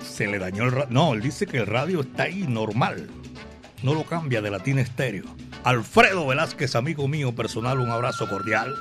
se 0.00 0.26
le 0.26 0.38
dañó 0.38 0.64
el 0.64 0.72
radio. 0.72 0.86
No, 0.88 1.12
él 1.12 1.20
dice 1.20 1.46
que 1.46 1.58
el 1.58 1.66
radio 1.66 2.00
está 2.00 2.22
ahí 2.22 2.46
normal. 2.48 3.10
No 3.82 3.92
lo 3.92 4.04
cambia 4.04 4.40
de 4.40 4.50
latín 4.50 4.78
estéreo. 4.78 5.26
Alfredo 5.62 6.26
Velázquez, 6.26 6.74
amigo 6.74 7.06
mío 7.06 7.34
personal, 7.34 7.80
un 7.80 7.90
abrazo 7.90 8.26
cordial. 8.30 8.74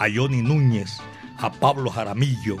A 0.00 0.06
Johnny 0.10 0.40
Núñez, 0.40 0.90
a 1.36 1.52
Pablo 1.52 1.90
Jaramillo 1.90 2.56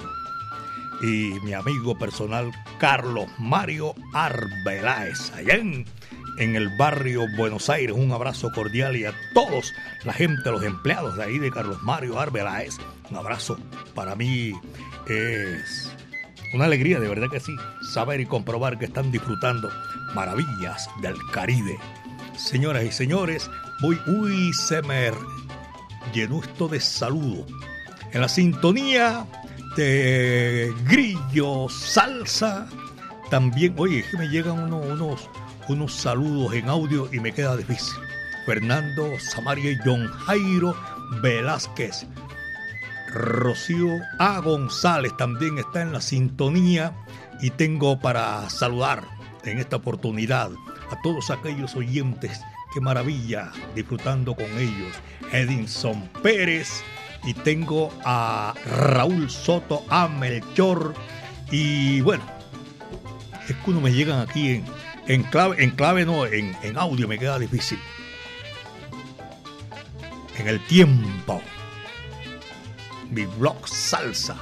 y 1.00 1.40
mi 1.42 1.54
amigo 1.54 1.96
personal 1.98 2.52
Carlos 2.78 3.24
Mario 3.38 3.94
Arbeláez, 4.12 5.32
allá 5.32 5.54
en, 5.54 5.86
en 6.40 6.56
el 6.56 6.68
barrio 6.76 7.26
Buenos 7.36 7.70
Aires. 7.70 7.94
Un 7.96 8.10
abrazo 8.10 8.50
cordial 8.50 8.96
y 8.96 9.04
a 9.04 9.14
todos 9.34 9.72
la 10.04 10.12
gente, 10.12 10.50
los 10.50 10.64
empleados 10.64 11.16
de 11.16 11.24
ahí 11.24 11.38
de 11.38 11.50
Carlos 11.50 11.80
Mario 11.82 12.18
Arbeláez 12.18 12.76
un 13.10 13.16
abrazo. 13.16 13.58
Para 13.94 14.14
mí 14.14 14.52
es 15.06 15.92
una 16.54 16.64
alegría, 16.64 17.00
de 17.00 17.08
verdad 17.08 17.28
que 17.30 17.40
sí, 17.40 17.54
saber 17.92 18.20
y 18.20 18.26
comprobar 18.26 18.78
que 18.78 18.86
están 18.86 19.10
disfrutando 19.10 19.70
maravillas 20.14 20.88
del 21.02 21.16
Caribe. 21.32 21.78
Señoras 22.36 22.84
y 22.84 22.92
señores, 22.92 23.50
voy, 23.82 23.98
uy, 24.06 24.52
se 24.54 24.82
me 24.82 25.10
llenó 26.14 26.40
esto 26.40 26.68
de 26.68 26.80
saludo. 26.80 27.46
En 28.12 28.20
la 28.20 28.28
sintonía 28.28 29.26
de 29.76 30.72
Grillo 30.84 31.68
Salsa, 31.68 32.66
también, 33.30 33.74
oye, 33.76 34.00
es 34.00 34.06
que 34.06 34.16
me 34.16 34.28
llegan 34.28 34.72
unos 34.72 35.28
saludos 35.88 36.54
en 36.54 36.68
audio 36.68 37.08
y 37.12 37.20
me 37.20 37.32
queda 37.32 37.56
difícil. 37.56 37.94
Fernando 38.44 39.18
Samaria 39.20 39.78
John 39.84 40.08
Jairo 40.08 40.76
Velázquez. 41.22 42.06
Rocío 43.12 43.88
A. 44.18 44.40
González 44.40 45.16
también 45.16 45.58
está 45.58 45.82
en 45.82 45.92
la 45.92 46.00
sintonía 46.00 46.92
y 47.40 47.50
tengo 47.50 48.00
para 48.00 48.50
saludar 48.50 49.04
en 49.44 49.58
esta 49.58 49.76
oportunidad 49.76 50.50
a 50.90 51.00
todos 51.02 51.30
aquellos 51.30 51.76
oyentes. 51.76 52.40
Qué 52.74 52.80
maravilla 52.80 53.52
disfrutando 53.74 54.34
con 54.34 54.46
ellos. 54.58 54.92
Edinson 55.32 56.08
Pérez 56.22 56.82
y 57.24 57.34
tengo 57.34 57.92
a 58.04 58.54
Raúl 58.66 59.30
Soto, 59.30 59.84
a 59.88 60.08
Melchor 60.08 60.94
y 61.50 62.00
bueno, 62.00 62.24
es 63.48 63.54
que 63.56 63.70
uno 63.70 63.80
me 63.80 63.92
llegan 63.92 64.20
aquí 64.20 64.50
en, 64.50 64.79
en 65.06 65.22
clave, 65.24 65.62
en 65.62 65.70
clave 65.70 66.04
no, 66.04 66.26
en, 66.26 66.56
en 66.62 66.78
audio 66.78 67.08
me 67.08 67.18
queda 67.18 67.38
difícil. 67.38 67.78
En 70.38 70.48
el 70.48 70.64
tiempo. 70.66 71.42
Mi 73.10 73.26
blog 73.26 73.68
salsa. 73.68 74.36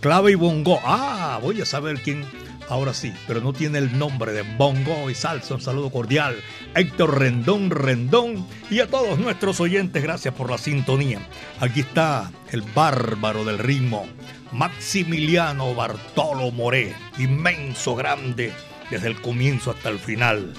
Clave 0.00 0.32
y 0.32 0.34
bongo. 0.34 0.80
Ah, 0.84 1.38
voy 1.42 1.60
a 1.60 1.66
saber 1.66 2.00
quién. 2.02 2.24
Ahora 2.68 2.94
sí, 2.94 3.12
pero 3.26 3.40
no 3.40 3.52
tiene 3.52 3.78
el 3.78 3.98
nombre 3.98 4.32
de 4.32 4.42
bongo 4.42 5.10
y 5.10 5.14
salsa. 5.14 5.54
Un 5.54 5.60
saludo 5.60 5.90
cordial. 5.90 6.36
Héctor 6.74 7.18
Rendón 7.18 7.70
Rendón 7.70 8.46
y 8.70 8.78
a 8.78 8.86
todos 8.86 9.18
nuestros 9.18 9.60
oyentes, 9.60 10.02
gracias 10.02 10.32
por 10.34 10.50
la 10.50 10.56
sintonía. 10.56 11.18
Aquí 11.58 11.80
está 11.80 12.30
el 12.52 12.62
bárbaro 12.62 13.44
del 13.44 13.58
ritmo, 13.58 14.06
Maximiliano 14.52 15.74
Bartolo 15.74 16.52
Moré, 16.52 16.94
inmenso, 17.18 17.96
grande, 17.96 18.52
desde 18.90 19.08
el 19.08 19.20
comienzo 19.20 19.70
hasta 19.70 19.88
el 19.88 19.98
final. 19.98 20.54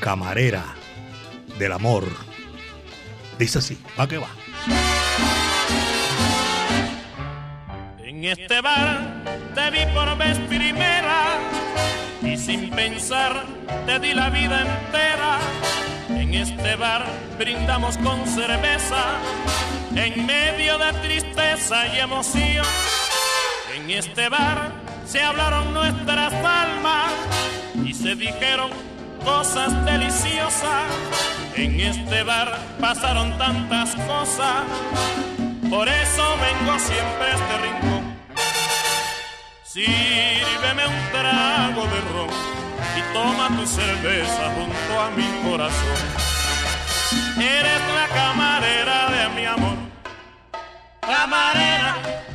Camarera 0.00 0.64
del 1.58 1.72
amor. 1.72 2.04
Dice 3.38 3.58
así, 3.58 3.78
va 3.98 4.06
que 4.06 4.18
va. 4.18 4.28
En 8.02 8.24
este 8.24 8.60
bar 8.60 9.22
te 9.54 9.70
vi 9.70 9.92
por 9.92 10.16
vez 10.16 10.38
primera 10.48 11.38
y 12.22 12.36
sin 12.36 12.70
pensar 12.70 13.44
te 13.86 13.98
di 13.98 14.14
la 14.14 14.30
vida 14.30 14.60
entera. 14.60 15.38
En 16.08 16.34
este 16.34 16.76
bar 16.76 17.04
brindamos 17.38 17.98
con 17.98 18.26
cerveza 18.26 19.18
en 19.94 20.26
medio 20.26 20.78
de 20.78 20.92
tristeza 21.02 21.86
y 21.94 22.00
emoción. 22.00 22.66
En 23.76 23.90
este 23.90 24.28
bar 24.28 24.83
se 25.06 25.22
hablaron 25.22 25.72
nuestras 25.72 26.32
almas 26.32 27.12
y 27.84 27.92
se 27.92 28.14
dijeron 28.14 28.70
cosas 29.24 29.84
deliciosas. 29.84 30.84
En 31.56 31.78
este 31.80 32.22
bar 32.22 32.58
pasaron 32.80 33.36
tantas 33.38 33.94
cosas, 33.94 34.64
por 35.70 35.88
eso 35.88 36.36
vengo 36.40 36.78
siempre 36.78 37.26
a 37.26 37.34
este 37.34 37.58
rincón. 37.58 38.14
Sírveme 39.62 40.86
un 40.86 41.10
trago 41.12 41.84
de 41.86 42.00
ron 42.12 42.30
y 42.96 43.12
toma 43.12 43.48
tu 43.56 43.66
cerveza 43.66 44.52
junto 44.56 45.00
a 45.00 45.10
mi 45.10 45.48
corazón. 45.48 46.34
Eres 47.36 47.80
la 47.94 48.08
camarera 48.14 49.10
de 49.10 49.28
mi 49.34 49.46
amor. 49.46 49.76
Camarera, 51.00 51.96
camarera, 51.96 52.33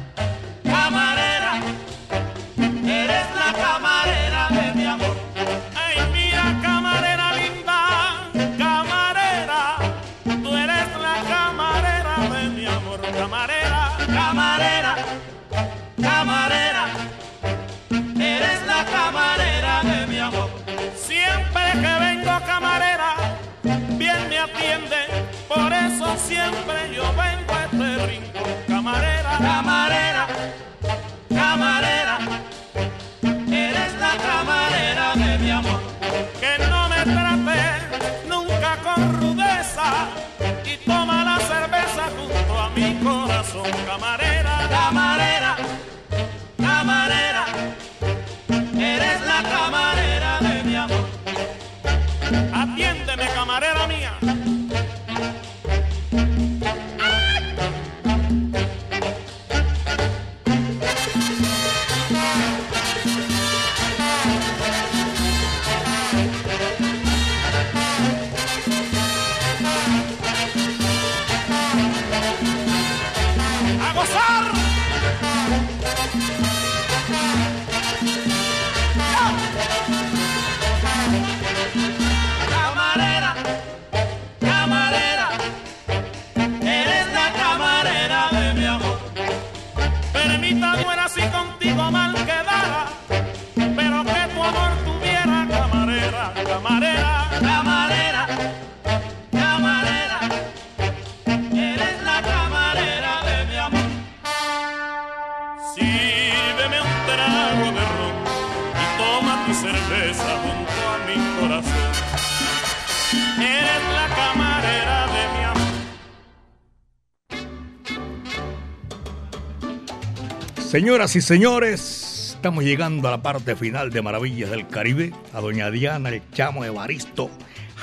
Señoras 121.00 121.16
y 121.16 121.22
señores, 121.22 122.34
estamos 122.36 122.66
llegando 122.66 123.08
a 123.08 123.12
la 123.12 123.22
parte 123.22 123.56
final 123.56 123.90
de 123.90 124.02
Maravillas 124.02 124.50
del 124.50 124.68
Caribe. 124.68 125.14
A 125.34 125.40
doña 125.40 125.72
Diana, 125.72 126.10
el 126.10 126.22
chamo 126.34 126.66
Evaristo, 126.66 127.30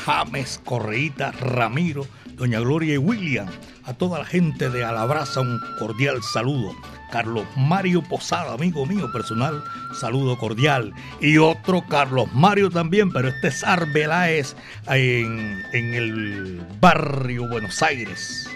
James, 0.05 0.61
Correíta, 0.63 1.33
Ramiro, 1.33 2.07
doña 2.35 2.61
Gloria 2.61 2.93
y 2.93 2.99
William. 2.99 3.49
A 3.85 3.95
toda 3.95 4.19
la 4.19 4.27
gente 4.27 4.69
de 4.69 4.85
Alabraza 4.85 5.41
un 5.41 5.59
cordial 5.79 6.23
saludo. 6.23 6.77
Carlos 7.11 7.47
Mario 7.57 8.03
Posada, 8.03 8.53
amigo 8.53 8.85
mío 8.85 9.11
personal, 9.11 9.65
saludo 9.99 10.37
cordial. 10.37 10.93
Y 11.19 11.39
otro 11.39 11.87
Carlos 11.89 12.29
Mario 12.35 12.69
también, 12.69 13.11
pero 13.11 13.29
este 13.29 13.49
es 13.49 13.65
Arbeláez 13.65 14.57
en, 14.89 15.65
en 15.73 15.95
el 15.95 16.67
barrio 16.83 17.49
Buenos 17.49 17.83
Aires. 17.83 18.47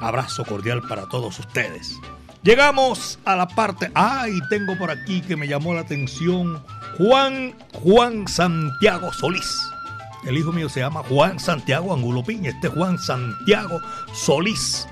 Abrazo 0.00 0.44
cordial 0.44 0.80
para 0.82 1.08
todos 1.08 1.40
ustedes. 1.40 1.98
Llegamos 2.42 3.20
a 3.24 3.36
la 3.36 3.46
parte. 3.46 3.92
¡Ay! 3.94 4.40
tengo 4.50 4.76
por 4.76 4.90
aquí 4.90 5.20
que 5.20 5.36
me 5.36 5.46
llamó 5.46 5.74
la 5.74 5.82
atención 5.82 6.60
Juan 6.98 7.54
Juan 7.72 8.26
Santiago 8.26 9.12
Solís. 9.12 9.60
El 10.26 10.36
hijo 10.36 10.50
mío 10.50 10.68
se 10.68 10.80
llama 10.80 11.04
Juan 11.08 11.38
Santiago 11.38 11.94
Angulo 11.94 12.24
Piña. 12.24 12.50
Este 12.50 12.66
es 12.66 12.72
Juan 12.72 12.98
Santiago 12.98 13.80
Solís. 14.12 14.88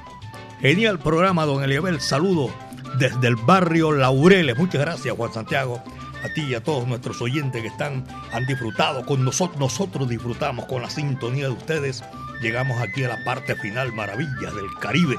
Genial 0.61 1.01
programa, 1.01 1.45
don 1.45 1.65
Eliabel. 1.65 2.01
Saludo 2.01 2.55
desde 3.01 3.27
el 3.27 3.35
barrio 3.35 3.91
Laureles. 3.91 4.57
Muchas 4.57 4.81
gracias, 4.81 5.17
Juan 5.17 5.33
Santiago. 5.33 5.83
A 6.23 6.33
ti 6.33 6.43
y 6.43 6.55
a 6.55 6.63
todos 6.63 6.87
nuestros 6.87 7.21
oyentes 7.21 7.63
que 7.63 7.69
están, 7.69 8.07
han 8.33 8.47
disfrutado 8.47 9.05
con 9.05 9.25
nosotros. 9.25 9.59
Nosotros 9.59 10.09
disfrutamos 10.09 10.67
con 10.67 10.83
la 10.83 10.91
sintonía 10.91 11.47
de 11.47 11.55
ustedes. 11.55 12.05
Llegamos 12.43 12.81
aquí 12.81 13.03
a 13.03 13.09
la 13.09 13.25
parte 13.25 13.57
final, 13.57 13.93
Maravillas 13.93 14.55
del 14.55 14.73
Caribe. 14.81 15.17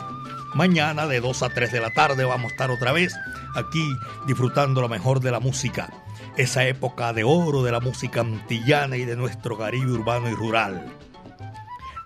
Mañana 0.54 1.08
de 1.08 1.22
2 1.22 1.44
a 1.44 1.50
3 1.50 1.72
de 1.72 1.80
la 1.80 1.92
tarde 1.92 2.26
vamos 2.26 2.52
a 2.52 2.54
estar 2.54 2.72
otra 2.72 2.92
vez 2.92 3.16
aquí 3.56 3.96
disfrutando 4.28 4.82
lo 4.82 4.90
mejor 4.90 5.22
de 5.22 5.32
la 5.32 5.40
música. 5.40 5.90
Esa 6.36 6.66
época 6.66 7.14
de 7.14 7.24
oro 7.24 7.64
de 7.64 7.72
la 7.72 7.80
música 7.80 8.20
antillana 8.20 8.98
y 8.98 9.06
de 9.06 9.16
nuestro 9.16 9.58
Caribe 9.58 9.92
urbano 9.92 10.30
y 10.30 10.34
rural. 10.34 10.92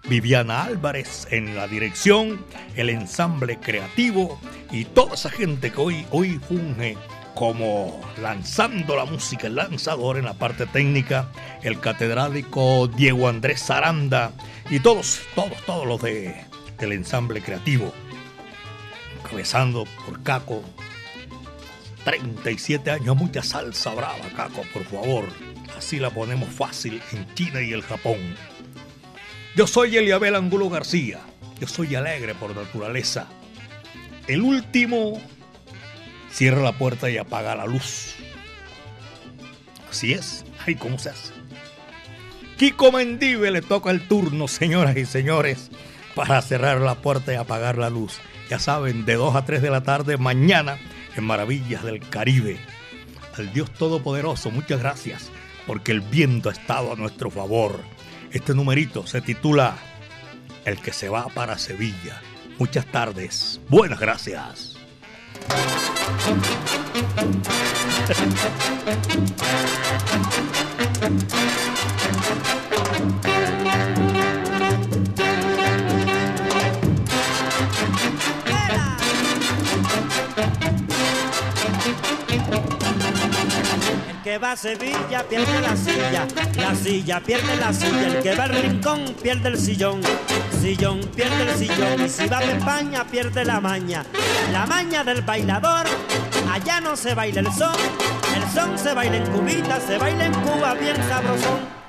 Viviana 0.08 0.64
Álvarez 0.64 1.28
en 1.32 1.56
la 1.56 1.68
dirección, 1.68 2.46
el 2.76 2.91
ensamble 2.91 3.60
creativo 3.60 4.39
y 4.72 4.86
toda 4.86 5.16
esa 5.16 5.32
gente 5.32 5.72
que 5.72 5.82
hoy, 5.82 6.06
hoy 6.12 6.39
funge 6.48 6.96
como 7.34 8.00
lanzando 8.22 8.96
la 8.96 9.06
música, 9.06 9.48
el 9.48 9.56
lanzador 9.56 10.18
en 10.18 10.26
la 10.26 10.36
parte 10.36 10.68
técnica, 10.68 11.30
el 11.64 11.80
catedrático 11.80 12.88
Diego 12.88 13.28
Andrés 13.28 13.64
Zaranda 13.66 14.32
y 14.70 14.80
todos, 14.80 15.22
todos, 15.34 15.58
todos 15.66 15.88
los 15.88 16.02
de, 16.04 16.36
del 16.78 16.91
ensamble 16.93 17.41
creativo, 17.41 17.91
cabezando 19.30 19.86
por 20.06 20.22
Caco, 20.24 20.64
37 22.04 22.92
años, 22.92 23.16
mucha 23.16 23.42
salsa 23.42 23.94
brava, 23.94 24.30
Caco, 24.36 24.64
por 24.74 24.86
favor. 24.86 25.26
Así 25.78 26.00
la 26.00 26.10
ponemos 26.10 26.50
fácil 26.50 27.02
en 27.12 27.34
China 27.34 27.62
y 27.62 27.74
el 27.74 27.82
Japón. 27.82 28.36
Yo 29.56 29.68
soy 29.68 29.98
Eliabel 29.98 30.36
Angulo 30.36 30.70
García. 30.70 31.20
Yo 31.60 31.68
soy 31.68 31.96
alegre 31.96 32.36
por 32.36 32.56
naturaleza. 32.56 33.28
El 34.28 34.42
último 34.42 35.22
cierra 36.32 36.62
la 36.62 36.78
puerta 36.78 37.10
y 37.10 37.18
apaga 37.18 37.56
la 37.56 37.66
luz. 37.66 38.16
Así 39.90 40.14
es. 40.14 40.46
Ay, 40.66 40.76
¿cómo 40.76 41.00
se 41.00 41.10
hace? 41.10 41.34
Kiko 42.58 42.92
Mendive 42.92 43.52
le 43.52 43.62
toca 43.62 43.92
el 43.92 44.08
turno, 44.08 44.48
señoras 44.48 44.96
y 44.98 45.06
señores, 45.06 45.72
para 46.16 46.42
cerrar 46.42 46.80
la 46.80 46.96
puerta 46.96 47.34
y 47.34 47.36
apagar 47.36 47.78
la 47.78 47.90
luz. 47.90 48.20
Ya 48.50 48.60
saben, 48.60 49.06
de 49.06 49.16
2 49.16 49.36
a 49.36 49.46
3 49.46 49.62
de 49.62 49.70
la 49.70 49.82
tarde 49.82 50.18
mañana 50.18 50.78
en 51.16 51.24
Maravillas 51.24 51.84
del 51.84 52.00
Caribe. 52.00 52.60
Al 53.38 53.52
Dios 53.54 53.72
Todopoderoso, 53.74 54.52
muchas 54.52 54.80
gracias, 54.80 55.32
porque 55.66 55.91
el 55.91 56.02
viento 56.02 56.50
ha 56.50 56.54
estado 56.54 56.93
a 56.93 56.96
nuestro 56.96 57.32
favor. 57.32 57.80
Este 58.32 58.54
numerito 58.54 59.08
se 59.08 59.22
titula 59.22 59.76
El 60.64 60.80
que 60.80 60.93
se 60.93 61.10
va 61.10 61.26
para 61.28 61.58
Sevilla. 61.58 62.22
Muchas 62.60 62.86
tardes. 62.86 63.60
Buenas 63.68 64.00
gracias. 64.00 64.78
que 84.36 84.40
va 84.40 84.52
a 84.52 84.58
Sevilla 84.58 85.24
pierde 85.30 85.62
la 85.62 85.78
silla, 85.78 86.28
la 86.58 86.76
silla 86.76 87.22
pierde 87.22 87.56
la 87.56 87.72
silla, 87.72 88.08
el 88.08 88.22
que 88.22 88.36
va 88.36 88.44
al 88.44 88.50
rincón 88.50 89.16
pierde 89.24 89.48
el 89.48 89.58
sillón, 89.58 90.02
sillón 90.60 91.00
pierde 91.16 91.44
el 91.44 91.58
sillón, 91.58 92.06
y 92.06 92.10
si 92.10 92.28
va 92.28 92.40
a 92.40 92.44
España 92.44 93.06
pierde 93.06 93.46
la 93.46 93.62
maña, 93.62 94.04
la 94.52 94.66
maña 94.66 95.06
del 95.06 95.22
bailador, 95.22 95.86
allá 96.52 96.82
no 96.82 96.98
se 96.98 97.16
baila 97.16 97.40
el 97.40 97.54
son, 97.54 97.78
el 98.36 98.44
son 98.54 98.78
se 98.78 98.94
baila 98.94 99.16
en 99.16 99.26
cubita, 99.32 99.80
se 99.80 99.98
baila 99.98 100.26
en 100.26 100.34
Cuba 100.34 100.74
bien 100.74 100.98
sabrosón, 101.08 101.85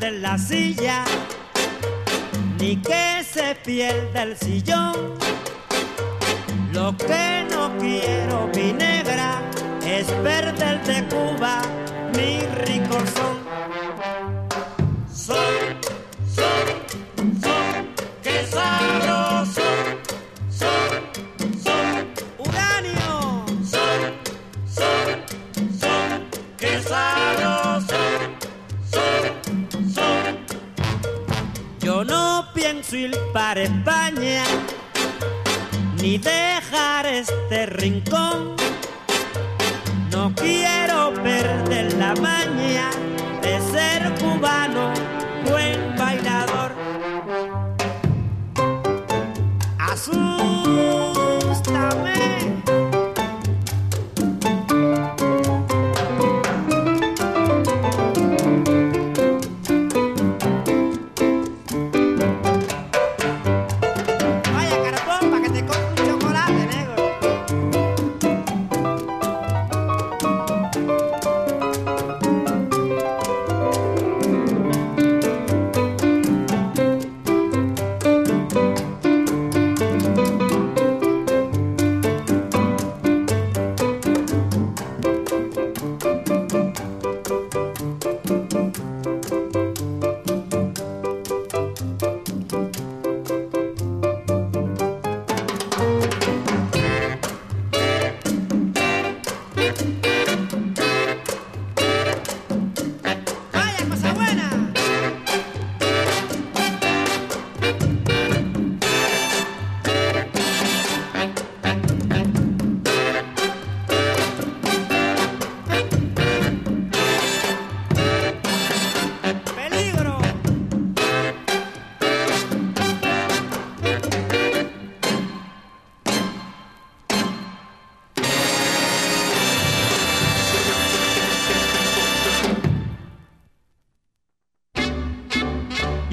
perder 0.00 0.20
la 0.20 0.38
silla, 0.38 1.04
ni 2.58 2.76
que 2.76 3.22
se 3.22 3.54
pierda 3.56 4.22
el 4.22 4.36
sillón. 4.36 4.94
Lo 6.72 6.96
que 6.96 7.46
no 7.50 7.70
quiero, 7.78 8.48
mi 8.54 8.72
negra, 8.72 9.42
es 9.84 10.06
perder 10.22 10.82
de 10.84 11.04
Cuba 11.08 11.60
mi 12.16 12.40
rico 12.64 12.96
son. 13.14 13.38
Son, 15.12 15.36
son, 16.34 16.66
son, 17.42 17.86
qué 18.22 18.46
sabroso, 18.46 18.99
ir 32.92 33.16
para 33.32 33.62
España, 33.62 34.42
ni 36.00 36.18
dejar 36.18 37.06
este 37.06 37.66
rincón. 37.66 38.56
No 40.10 40.34
quiero 40.34 41.12
perder 41.22 41.92
la 41.94 42.14
maña 42.14 42.90
de 43.42 43.60
ser 43.70 44.12
cubano, 44.20 44.92